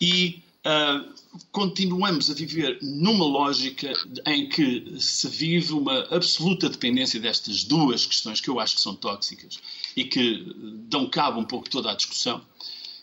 [0.00, 1.12] e Uh,
[1.50, 3.92] continuamos a viver numa lógica
[4.26, 8.94] em que se vive uma absoluta dependência destas duas questões que eu acho que são
[8.94, 9.58] tóxicas
[9.96, 10.54] e que
[10.88, 12.40] dão cabo um pouco toda a discussão,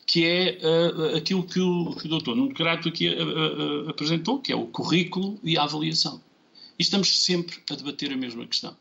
[0.05, 2.29] que é uh, aquilo que o, que o Dr.
[2.29, 6.21] Nuno Crato aqui uh, apresentou, que é o currículo e a avaliação.
[6.77, 8.75] E estamos sempre a debater a mesma questão.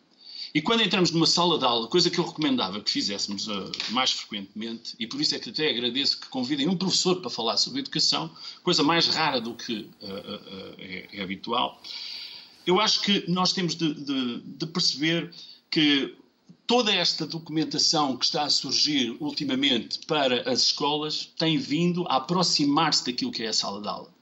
[0.55, 4.13] E quando entramos numa sala de aula, coisa que eu recomendava que fizéssemos uh, mais
[4.13, 7.81] frequentemente, e por isso é que até agradeço que convidem um professor para falar sobre
[7.81, 8.31] educação,
[8.63, 11.81] coisa mais rara do que uh, uh, é, é, habitual,
[12.67, 15.33] eu acho que nós temos de, de, de perceber
[15.71, 16.15] que
[16.67, 23.05] toda esta documentação que está a surgir ultimamente para as escolas tem vindo a aproximar-se
[23.07, 24.18] daquilo que é a sala de aula.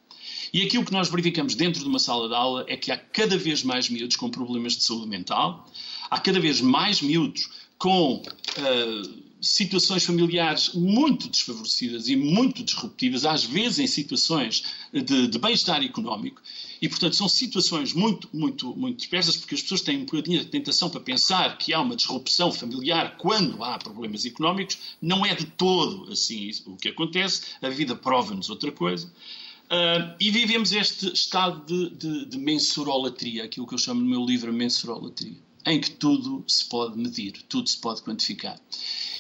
[0.53, 3.37] E aquilo que nós verificamos dentro de uma sala de aula é que há cada
[3.37, 5.71] vez mais miúdos com problemas de saúde mental,
[6.11, 13.45] há cada vez mais miúdos com uh, situações familiares muito desfavorecidas e muito disruptivas, às
[13.45, 16.41] vezes em situações de, de bem-estar económico.
[16.81, 20.47] E, portanto, são situações muito, muito, muito dispersas, porque as pessoas têm um bocadinho de
[20.47, 24.79] tentação para pensar que há uma disrupção familiar quando há problemas económicos.
[25.01, 27.43] Não é de todo assim o que acontece.
[27.63, 29.11] A vida prova-nos outra coisa.
[29.67, 34.25] Uh, e vivemos este estado de, de, de mensurolatria, aquilo que eu chamo no meu
[34.25, 38.59] livro mensurolatria em que tudo se pode medir, tudo se pode quantificar.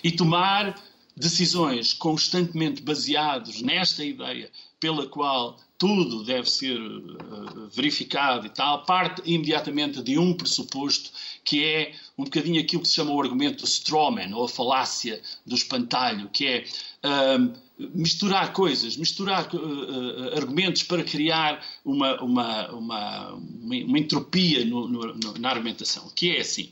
[0.02, 0.80] E tomar
[1.16, 9.22] decisões constantemente baseadas nesta ideia pela qual tudo deve ser uh, verificado e tal, parte
[9.24, 11.10] imediatamente de um pressuposto
[11.44, 15.20] que é um bocadinho aquilo que se chama o argumento do strawman, ou a falácia
[15.44, 16.64] do espantalho, que é
[17.04, 25.14] uh, misturar coisas, misturar uh, argumentos para criar uma, uma, uma, uma entropia no, no,
[25.38, 26.70] na argumentação, que é assim.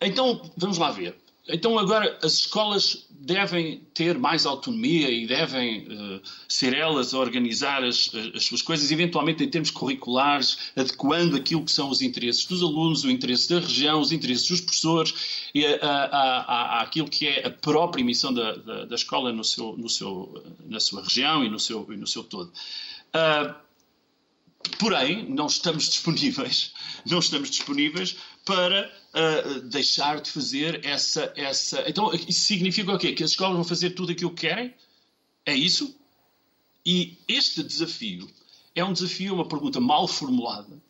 [0.00, 1.16] Então, vamos lá ver.
[1.48, 7.82] Então, agora, as escolas devem ter mais autonomia e devem uh, ser elas a organizar
[7.82, 12.62] as, as, suas coisas, eventualmente em termos curriculares, adequando aquilo que são os interesses dos
[12.62, 17.26] alunos, o interesse da região, os interesses dos professores, e a, a, a, aquilo que
[17.26, 21.42] é a própria missão da, da, da escola no seu, no seu, na sua região
[21.42, 22.52] e no seu, e no seu todo.
[23.08, 23.54] Uh,
[24.78, 26.72] porém, não estamos disponíveis,
[27.08, 28.16] não estamos disponíveis
[28.48, 31.84] para uh, deixar de fazer essa, essa.
[31.86, 33.12] Então, isso significa o quê?
[33.12, 34.74] Que as escolas vão fazer tudo aquilo que querem?
[35.44, 35.94] É isso?
[36.84, 38.26] E este desafio
[38.74, 40.82] é um desafio, uma pergunta mal formulada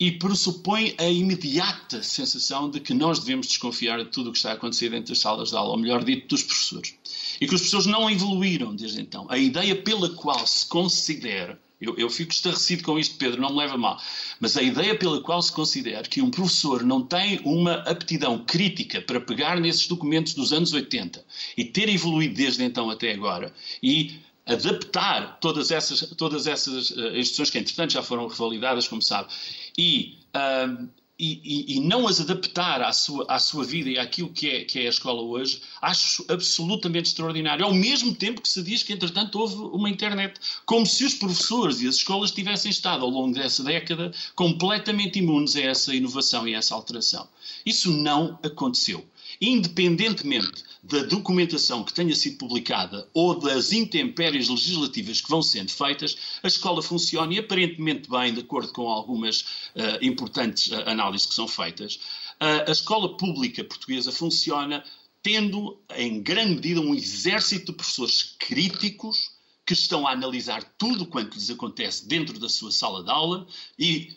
[0.00, 4.52] e pressupõe a imediata sensação de que nós devemos desconfiar de tudo o que está
[4.52, 6.94] a acontecer dentro das salas de aula, ou melhor dito, dos professores.
[7.38, 9.26] E que os professores não evoluíram desde então.
[9.28, 13.58] A ideia pela qual se considera eu, eu, fico estarrecido com isto, Pedro, não me
[13.58, 14.00] leva mal.
[14.40, 19.00] Mas a ideia pela qual se considera que um professor não tem uma aptidão crítica
[19.02, 21.24] para pegar nesses documentos dos anos 80
[21.56, 23.52] e ter evoluído desde então até agora
[23.82, 29.28] e adaptar todas essas, todas essas uh, instruções que, entretanto, já foram revalidadas, como sabe,
[29.76, 30.88] e uh,
[31.18, 34.64] e, e, e, não as adaptar à sua, à sua vida e àquilo que é,
[34.64, 37.64] que é a escola hoje, acho absolutamente extraordinário.
[37.64, 40.38] Ao mesmo tempo que se diz que, entretanto, houve uma internet.
[40.66, 45.56] Como se os professores e as escolas tivessem estado, ao longo dessa década, completamente imunes
[45.56, 47.26] a essa inovação e a essa alteração.
[47.64, 49.02] Isso não aconteceu.
[49.40, 56.16] Independentemente da documentação que tenha sido publicada ou das intempéries legislativas que vão sendo feitas,
[56.42, 59.40] a escola funciona e aparentemente bem, de acordo com algumas
[59.74, 61.96] uh, importantes uh, análises que são feitas.
[62.40, 64.84] Uh, a escola pública portuguesa funciona
[65.22, 69.32] tendo, em grande medida, um exército de professores críticos
[69.66, 73.44] que estão a analisar tudo quanto lhes acontece dentro da sua sala de aula
[73.76, 74.14] e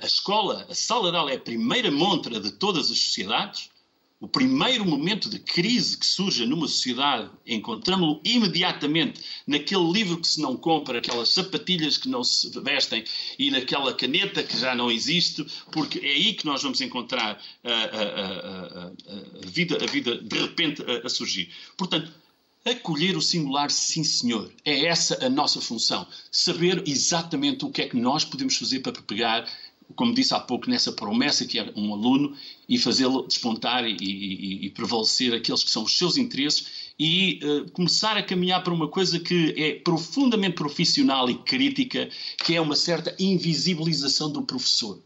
[0.00, 3.71] a escola, a sala de aula é a primeira montra de todas as sociedades
[4.22, 10.40] o primeiro momento de crise que surge numa sociedade, encontramos-lo imediatamente naquele livro que se
[10.40, 13.02] não compra, aquelas sapatilhas que não se vestem
[13.36, 17.72] e naquela caneta que já não existe, porque é aí que nós vamos encontrar a,
[17.72, 21.50] a, a, a vida, a vida de repente a, surgir.
[21.76, 22.12] Portanto,
[22.64, 26.06] acolher o singular, sim senhor, é essa a nossa função.
[26.30, 29.48] Saber exatamente o que é que nós podemos fazer para pegar
[29.94, 32.34] como disse há pouco, nessa promessa que é um aluno
[32.68, 37.70] e fazê-lo despontar e, e, e, prevalecer aqueles que são os seus interesses e uh,
[37.72, 42.08] começar a caminhar para uma coisa que é profundamente profissional e crítica,
[42.44, 45.02] que é uma certa invisibilização do professor.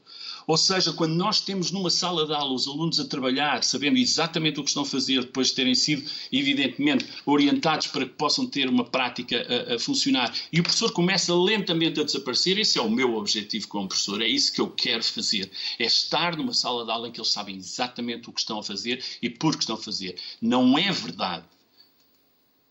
[0.47, 4.61] Ou seja, quando nós temos numa sala de aula os alunos a trabalhar, sabendo exatamente
[4.61, 8.69] o que estão a fazer, depois de terem sido, evidentemente, orientados para que possam ter
[8.69, 12.91] uma prática a, a funcionar, e o professor começa lentamente a desaparecer, esse é o
[12.91, 15.51] meu objetivo como professor, é isso que eu quero fazer.
[15.79, 18.63] É estar numa sala de aula em que eles sabem exatamente o que estão a
[18.63, 20.17] fazer e por que estão a fazer.
[20.41, 21.45] Não é verdade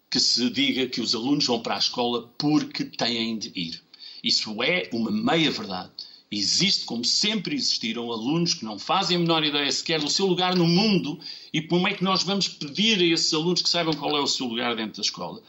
[0.09, 3.83] que se diga que os alunos vão para a escola porque têm de ir.
[4.23, 5.91] Isso é uma meia-verdade.
[6.37, 10.53] Existe, como sempre existiram, alunos que não fazem a menor ideia sequer do seu lugar
[10.53, 11.17] no mundo
[11.53, 14.27] e como é que nós vamos pedir a esses alunos que saibam qual é o
[14.27, 15.41] seu lugar dentro da escola.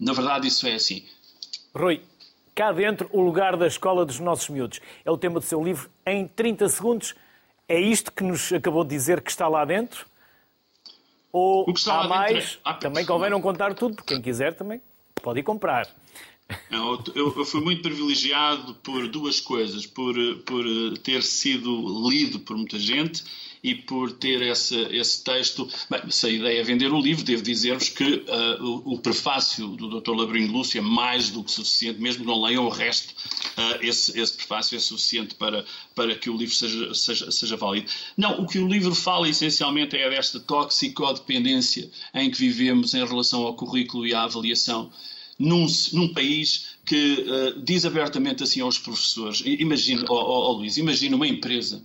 [0.00, 1.04] Na verdade, isso é assim.
[1.72, 2.02] Rui,
[2.56, 4.80] cá dentro, o lugar da escola dos nossos miúdos.
[5.04, 5.88] É o tema do seu livro.
[6.04, 7.14] Em 30 segundos,
[7.68, 10.06] é isto que nos acabou de dizer que está lá dentro?
[11.30, 12.58] Ou há mais?
[12.66, 12.72] É...
[12.74, 14.82] Também convém não contar tudo, porque quem quiser também
[15.22, 15.86] pode ir comprar.
[16.70, 20.64] Eu, eu, fui muito privilegiado por duas coisas: por, por
[20.98, 23.22] ter sido lido por muita gente
[23.62, 25.68] e por ter esse, esse texto.
[25.88, 29.68] Bem, se a ideia é vender o livro, devo dizer-vos que uh, o, o, prefácio
[29.68, 30.10] do Dr.
[30.10, 33.14] Labrinho Lúcio é mais do que suficiente, mesmo que não leiam o resto,
[33.56, 37.88] uh, esse, esse, prefácio é suficiente para, para que o livro seja, seja, seja válido.
[38.16, 43.42] Não, o que o livro fala essencialmente é desta toxicodependência em que vivemos em relação
[43.42, 44.90] ao currículo e à avaliação
[45.42, 51.16] num, num país que uh, diz abertamente assim aos professores, imagina, oh, oh, Luís, imagina
[51.16, 51.84] uma empresa,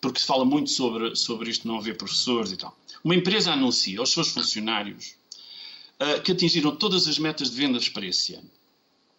[0.00, 2.76] porque se fala muito sobre, sobre isto não haver professores e tal.
[3.04, 5.14] Uma empresa anuncia aos seus funcionários
[6.00, 8.50] uh, que atingiram todas as metas de vendas para esse ano.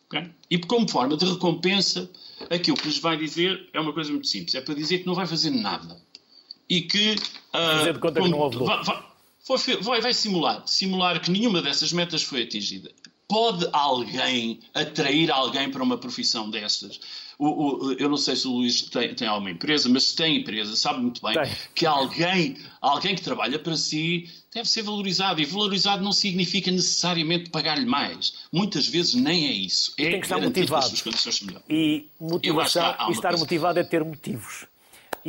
[0.08, 0.30] Okay?
[0.50, 2.10] E como forma de recompensa,
[2.50, 5.16] aquilo que lhes vai dizer é uma coisa muito simples: é para dizer que não
[5.16, 5.98] vai fazer nada.
[6.70, 7.16] E que.
[7.54, 8.58] Uh, de conta que não houve.
[8.58, 12.92] Vai, vai, vai simular, simular que nenhuma dessas metas foi atingida.
[13.28, 17.00] Pode alguém atrair alguém para uma profissão destas?
[17.38, 17.48] O,
[17.90, 20.76] o, eu não sei se o Luís tem, tem alguma empresa, mas se tem empresa,
[20.76, 21.52] sabe muito bem tem.
[21.76, 25.40] que alguém, alguém que trabalha para si deve ser valorizado.
[25.40, 28.34] E valorizado não significa necessariamente pagar-lhe mais.
[28.52, 29.94] Muitas vezes nem é isso.
[29.98, 30.86] É tem que estar motivado.
[31.70, 34.66] E motivação, e estar motivado é ter motivos.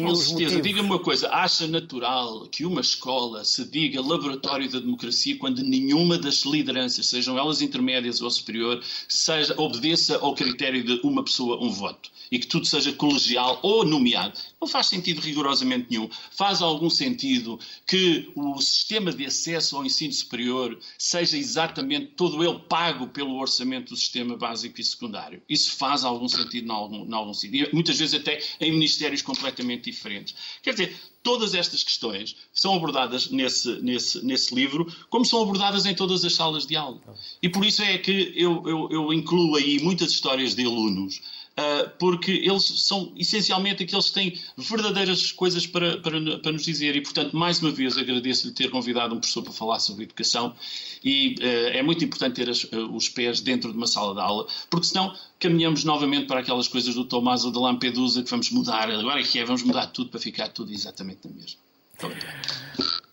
[0.04, 0.60] Com certeza.
[0.60, 6.16] Diga-me uma coisa: acha natural que uma escola se diga laboratório da democracia quando nenhuma
[6.16, 11.70] das lideranças, sejam elas intermédias ou superior, seja, obedeça ao critério de uma pessoa, um
[11.70, 12.10] voto?
[12.30, 14.38] E que tudo seja colegial ou nomeado.
[14.60, 16.08] Não faz sentido rigorosamente nenhum.
[16.30, 22.58] Faz algum sentido que o sistema de acesso ao ensino superior seja exatamente todo ele
[22.68, 25.42] pago pelo orçamento do sistema básico e secundário.
[25.48, 27.68] Isso faz algum sentido em algum, em algum sentido.
[27.70, 30.34] E muitas vezes até em ministérios completamente diferentes.
[30.62, 35.94] Quer dizer, todas estas questões são abordadas nesse, nesse, nesse livro, como são abordadas em
[35.94, 37.00] todas as salas de aula.
[37.42, 41.20] E por isso é que eu, eu, eu incluo aí muitas histórias de alunos
[41.98, 46.96] porque eles são essencialmente aqueles que têm verdadeiras coisas para, para, para nos dizer.
[46.96, 50.54] E, portanto, mais uma vez agradeço-lhe ter convidado um professor para falar sobre educação.
[51.04, 54.20] E uh, é muito importante ter as, uh, os pés dentro de uma sala de
[54.20, 58.50] aula, porque senão caminhamos novamente para aquelas coisas do Tomás ou da Lampedusa que vamos
[58.50, 58.90] mudar.
[58.90, 61.60] Agora é que é, vamos mudar tudo para ficar tudo exatamente na mesma.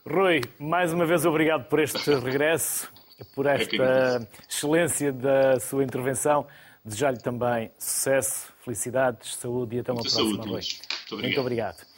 [0.07, 2.87] Rui, mais uma vez obrigado por este regresso,
[3.33, 6.45] por é esta excelência da sua intervenção.
[6.85, 10.79] Desejar-lhe também sucesso, felicidades, saúde e até uma Muita próxima saúde, noite.
[10.79, 11.23] Muito obrigado.
[11.23, 11.95] Muito obrigado.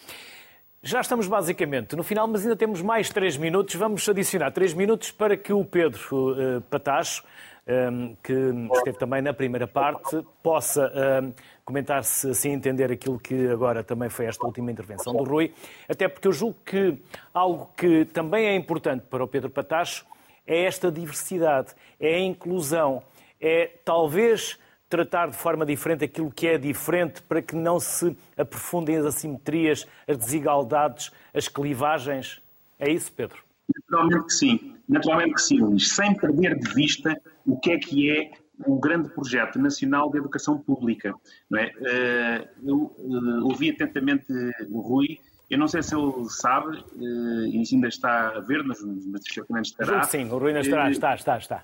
[0.81, 3.75] Já estamos basicamente no final, mas ainda temos mais três minutos.
[3.75, 5.99] Vamos adicionar três minutos para que o Pedro
[6.31, 7.25] uh, Patacho,
[7.67, 8.31] um, ehm, que
[8.77, 11.33] esteve também na primeira parte, possa um, ehm,
[11.65, 15.53] comentar se assim entender aquilo que agora também foi esta última intervenção do Rui.
[15.89, 16.97] Até porque eu julgo que
[17.33, 20.05] algo que também é importante para o Pedro Patacho
[20.45, 23.03] é esta diversidade, é a inclusão,
[23.41, 24.57] é talvez
[24.89, 29.85] tratar de forma diferente aquilo que é diferente para que não se aprofundem as assimetrias,
[30.07, 32.41] as desigualdades, as clivagens?
[32.79, 33.37] É isso, Pedro?
[33.75, 34.75] Naturalmente que sim.
[34.87, 35.89] Naturalmente que sim, Luís.
[35.89, 38.31] Sem perder de vista o que é que é
[38.65, 41.13] o grande projeto nacional de educação pública.
[41.49, 41.71] Não é?
[41.81, 44.31] Eh, eu eh, ouvi atentamente
[44.69, 45.19] o Rui.
[45.49, 49.65] Eu não sei se ele sabe, eh, e ainda está a ver, mas, mas certamente
[49.65, 50.03] estará.
[50.03, 51.63] Sim, o Rui ainda estará, está, está, está.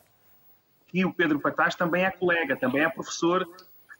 [0.93, 3.47] E o Pedro Patás também é colega, também é professor.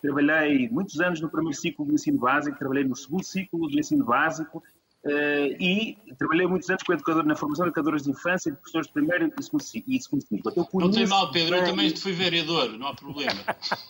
[0.01, 4.05] Trabalhei muitos anos no primeiro ciclo do ensino básico, trabalhei no segundo ciclo do ensino
[4.05, 4.61] básico
[5.05, 8.93] e trabalhei muitos anos com educador, na formação de educadores de infância, de professores de
[8.93, 10.53] primeiro e segundo ciclo.
[10.73, 11.59] Não tem mal, Pedro, bem...
[11.59, 13.43] eu também fui vereador, não há problema.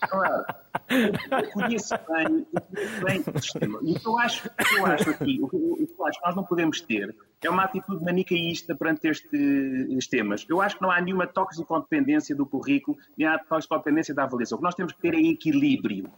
[0.09, 0.45] Claro.
[0.89, 2.61] Eu conheço bem, eu
[3.01, 3.79] conheço bem o sistema.
[3.83, 6.43] E o que eu acho, eu acho aqui, o que eu acho que nós não
[6.43, 10.45] podemos ter é uma atitude manicaísta perante estes temas.
[10.49, 14.55] Eu acho que não há nenhuma toxicodependência do currículo, nem há toxicodependência da avaliação.
[14.55, 16.09] O que nós temos que ter é equilíbrio.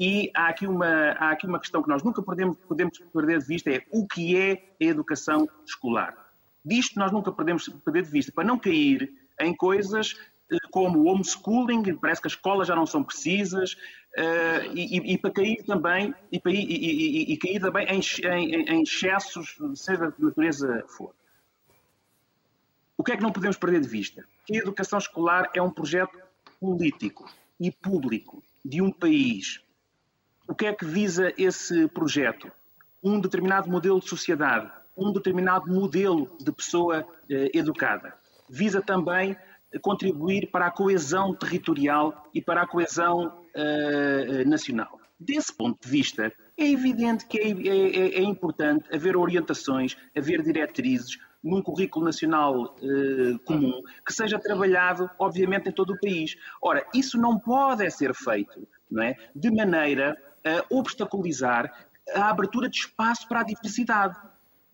[0.00, 3.44] E há aqui uma, há aqui uma questão que nós nunca podemos, podemos perder de
[3.44, 6.16] vista, é o que é a educação escolar.
[6.64, 10.16] Disto nós nunca podemos perder de vista, para não cair em coisas
[10.50, 15.18] eh, como o homeschooling, parece que as escolas já não são precisas, uh, e, e,
[15.18, 20.82] para cair também, e, e, e cair também em, em, em excessos, seja de natureza
[20.88, 21.14] for.
[22.96, 24.24] O que é que não podemos perder de vista?
[24.46, 26.18] Que a educação escolar é um projeto
[26.58, 29.60] político e público de um país.
[30.50, 32.50] O que é que visa esse projeto?
[33.00, 38.12] Um determinado modelo de sociedade, um determinado modelo de pessoa eh, educada.
[38.48, 39.36] Visa também
[39.80, 44.98] contribuir para a coesão territorial e para a coesão uh, nacional.
[45.20, 51.16] Desse ponto de vista, é evidente que é, é, é, importante haver orientações, haver diretrizes
[51.40, 56.36] num currículo nacional uh, comum que seja trabalhado, obviamente, em todo o país.
[56.60, 62.78] Ora, isso não pode ser feito não é, de maneira a obstaculizar a abertura de
[62.78, 64.16] espaço para a diversidade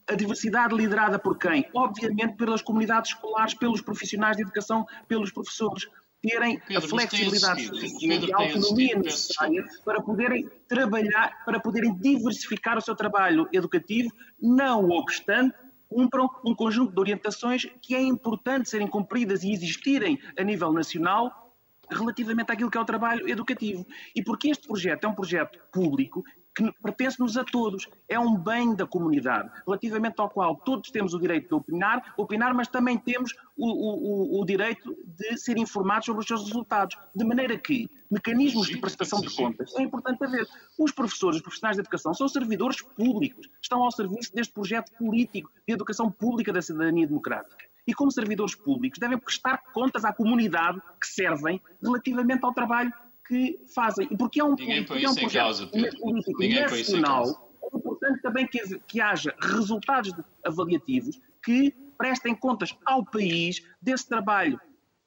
[0.09, 1.69] a diversidade liderada por quem?
[1.75, 5.89] Obviamente pelas comunidades escolares, pelos profissionais de educação, pelos professores.
[6.23, 12.79] Terem Pedro, a flexibilidade suficiente e a autonomia necessária para poderem trabalhar, para poderem diversificar
[12.79, 14.11] o seu trabalho educativo,
[14.41, 15.55] não obstante
[15.89, 21.46] cumpram um conjunto de orientações que é importante serem cumpridas e existirem a nível nacional
[21.91, 23.87] relativamente àquilo que é o trabalho educativo.
[24.15, 26.25] E porque este projeto é um projeto público,
[26.57, 27.87] que pertence-nos a todos.
[28.09, 32.55] É um bem da comunidade, relativamente ao qual todos temos o direito de opinar, opinar
[32.55, 36.97] mas também temos o, o, o, direito de ser informados sobre os seus resultados.
[37.15, 40.47] De maneira que mecanismos de prestação de contas é importante haver.
[40.79, 45.51] Os professores, os profissionais de educação, são servidores públicos, estão ao serviço deste projeto político
[45.67, 47.76] de educação pública da cidadania democrática.
[47.87, 52.93] E, como servidores públicos, devem prestar contas à comunidade que servem relativamente ao trabalho
[53.27, 54.09] que fazem.
[54.11, 58.47] E porque é um, Ninguém é um projeto causa, político Ninguém nacional, é importante também
[58.47, 60.13] que, que haja resultados
[60.45, 64.61] avaliativos que prestem contas ao país desse trabalho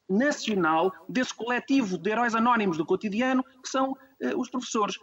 [0.10, 4.98] nacional, desse coletivo de heróis anónimos do cotidiano, que são uh, os professores.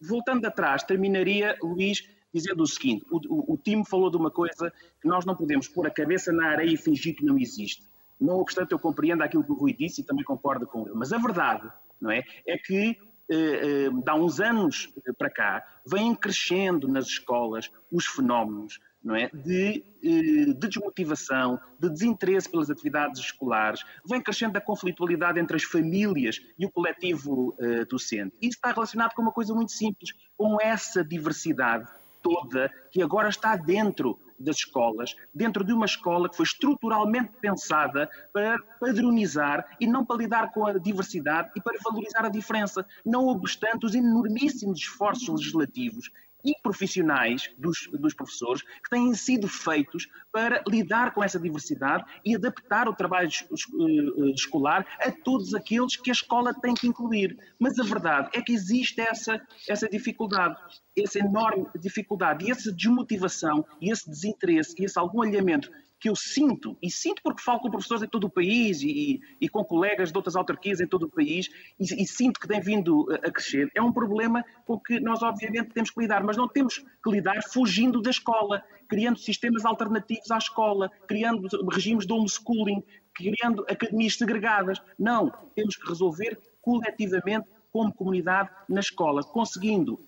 [0.00, 4.72] Voltando atrás, terminaria, Luís, dizendo o seguinte: o, o, o Timo falou de uma coisa
[5.00, 7.86] que nós não podemos pôr a cabeça na areia e fingir que não existe.
[8.20, 10.94] Não obstante, eu compreendo aquilo que o Rui disse e também concordo com ele.
[10.94, 11.70] Mas a verdade
[12.00, 12.22] não é?
[12.46, 12.98] É que
[13.30, 19.30] eh, eh, há uns anos para cá vêm crescendo nas escolas os fenómenos não é?
[19.32, 25.62] de, eh, de, desmotivação, de desinteresse pelas atividades escolares, vem crescendo a conflitualidade entre as
[25.62, 28.34] famílias e o coletivo eh, docente.
[28.40, 31.86] Isso está relacionado com uma coisa muito simples, com essa diversidade
[32.24, 38.08] toda que agora está dentro das escolas, dentro de uma escola que foi estruturalmente pensada
[38.32, 43.28] para padronizar e não para lidar com a diversidade e para valorizar a diferença, não
[43.28, 46.10] obstante os enormíssimos esforços legislativos
[46.44, 52.34] e profissionais dos, dos, professores que têm sido feitos para lidar com essa diversidade e
[52.34, 57.36] adaptar o trabalho eh, escolar a todos aqueles que a escola tem que incluir.
[57.58, 60.56] Mas a verdade é que existe essa, essa dificuldade,
[60.96, 65.70] essa enorme dificuldade e essa desmotivação e esse desinteresse e esse algum alhamento
[66.04, 69.48] que eu sinto, e sinto porque falo com professores em todo o país e, e
[69.48, 71.48] com colegas de outras autarquias em todo o país,
[71.80, 75.70] e, e, sinto que tem vindo a crescer, é um problema com que nós obviamente
[75.72, 80.36] temos que lidar, mas não temos que lidar fugindo da escola, criando sistemas alternativos à
[80.36, 82.84] escola, criando regimes de homeschooling,
[83.14, 84.82] criando academias segregadas.
[84.98, 89.98] Não, temos que resolver coletivamente, como comunidade, na escola, conseguindo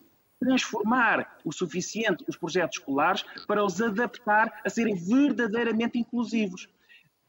[0.41, 6.69] transformar o suficiente os projetos escolares para os adaptar a serem verdadeiramente inclusivos.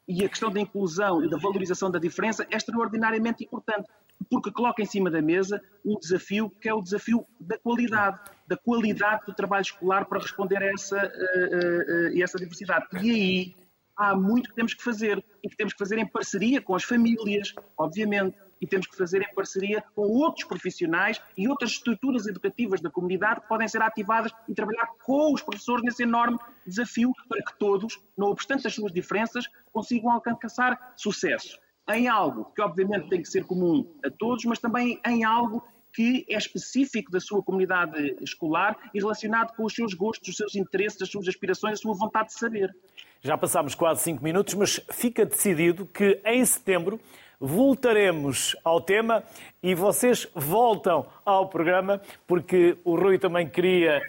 [0.08, 3.90] E a questão da inclusão e da valorização da diferença é extraordinariamente importante,
[4.30, 8.56] porque coloca em cima da mesa um desafio que é o desafio da qualidade, da
[8.56, 12.88] qualidade do trabalho escolar para responder a essa, a, a, a essa diversidade.
[13.02, 13.56] E aí
[13.98, 16.84] há muito que temos que fazer, e que temos que fazer em parceria com as
[16.84, 22.82] famílias, obviamente e temos que fazer em parceria com outros profissionais e outras estruturas educativas
[22.82, 27.44] da comunidade que podem ser ativadas e trabalhar com os professores nesse enorme desafio para
[27.44, 33.22] que todos, não obstante as suas diferenças, consigam alcançar sucesso em algo que obviamente tem
[33.22, 38.16] que ser comum a todos, mas também em algo que é específico da sua comunidade
[38.22, 41.96] escolar e relacionado com os seus gostos, os seus interesses, as suas aspirações, a sua
[41.96, 42.76] vontade de saber.
[43.22, 47.00] Já passámos quase cinco minutos, mas fica decidido que em setembro
[47.40, 49.24] voltaremos ao tema
[49.62, 54.02] e vocês voltam ao programa, porque o Rui também queria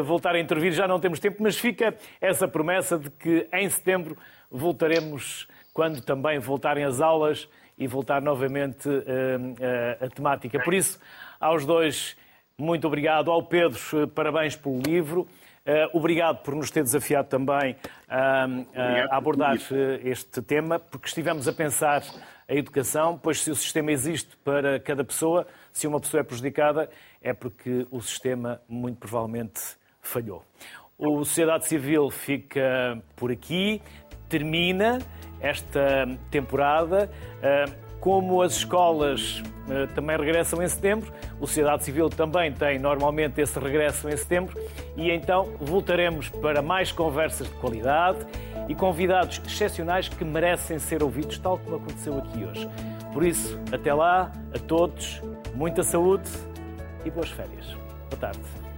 [0.00, 3.68] uh, voltar a intervir, já não temos tempo, mas fica essa promessa de que em
[3.68, 4.16] setembro
[4.50, 7.48] voltaremos quando também voltarem as aulas
[7.78, 10.58] e voltar novamente uh, uh, a temática.
[10.60, 10.98] Por isso,
[11.38, 12.16] aos dois,
[12.58, 13.30] muito obrigado.
[13.30, 13.78] Ao Pedro,
[14.14, 15.28] parabéns pelo livro.
[15.66, 18.66] Uh, obrigado por nos ter desafiado também uh,
[19.10, 19.56] a abordar
[20.04, 22.02] este tema, porque estivemos a pensar
[22.48, 26.88] a educação, pois se o sistema existe para cada pessoa, se uma pessoa é prejudicada,
[27.20, 29.60] é porque o sistema muito provavelmente
[30.00, 30.44] falhou.
[30.98, 33.82] O Sociedade Civil fica por aqui,
[34.28, 34.98] termina
[35.40, 37.10] esta temporada.
[38.00, 39.42] Como as escolas
[39.94, 44.56] também regressam em setembro, o Sociedade Civil também tem normalmente esse regresso em setembro
[44.96, 48.24] e então voltaremos para mais conversas de qualidade
[48.68, 52.68] e convidados excepcionais que merecem ser ouvidos, tal como aconteceu aqui hoje.
[53.12, 55.20] Por isso, até lá, a todos,
[55.54, 56.28] muita saúde
[57.04, 57.66] e boas férias.
[58.10, 58.65] Boa tarde.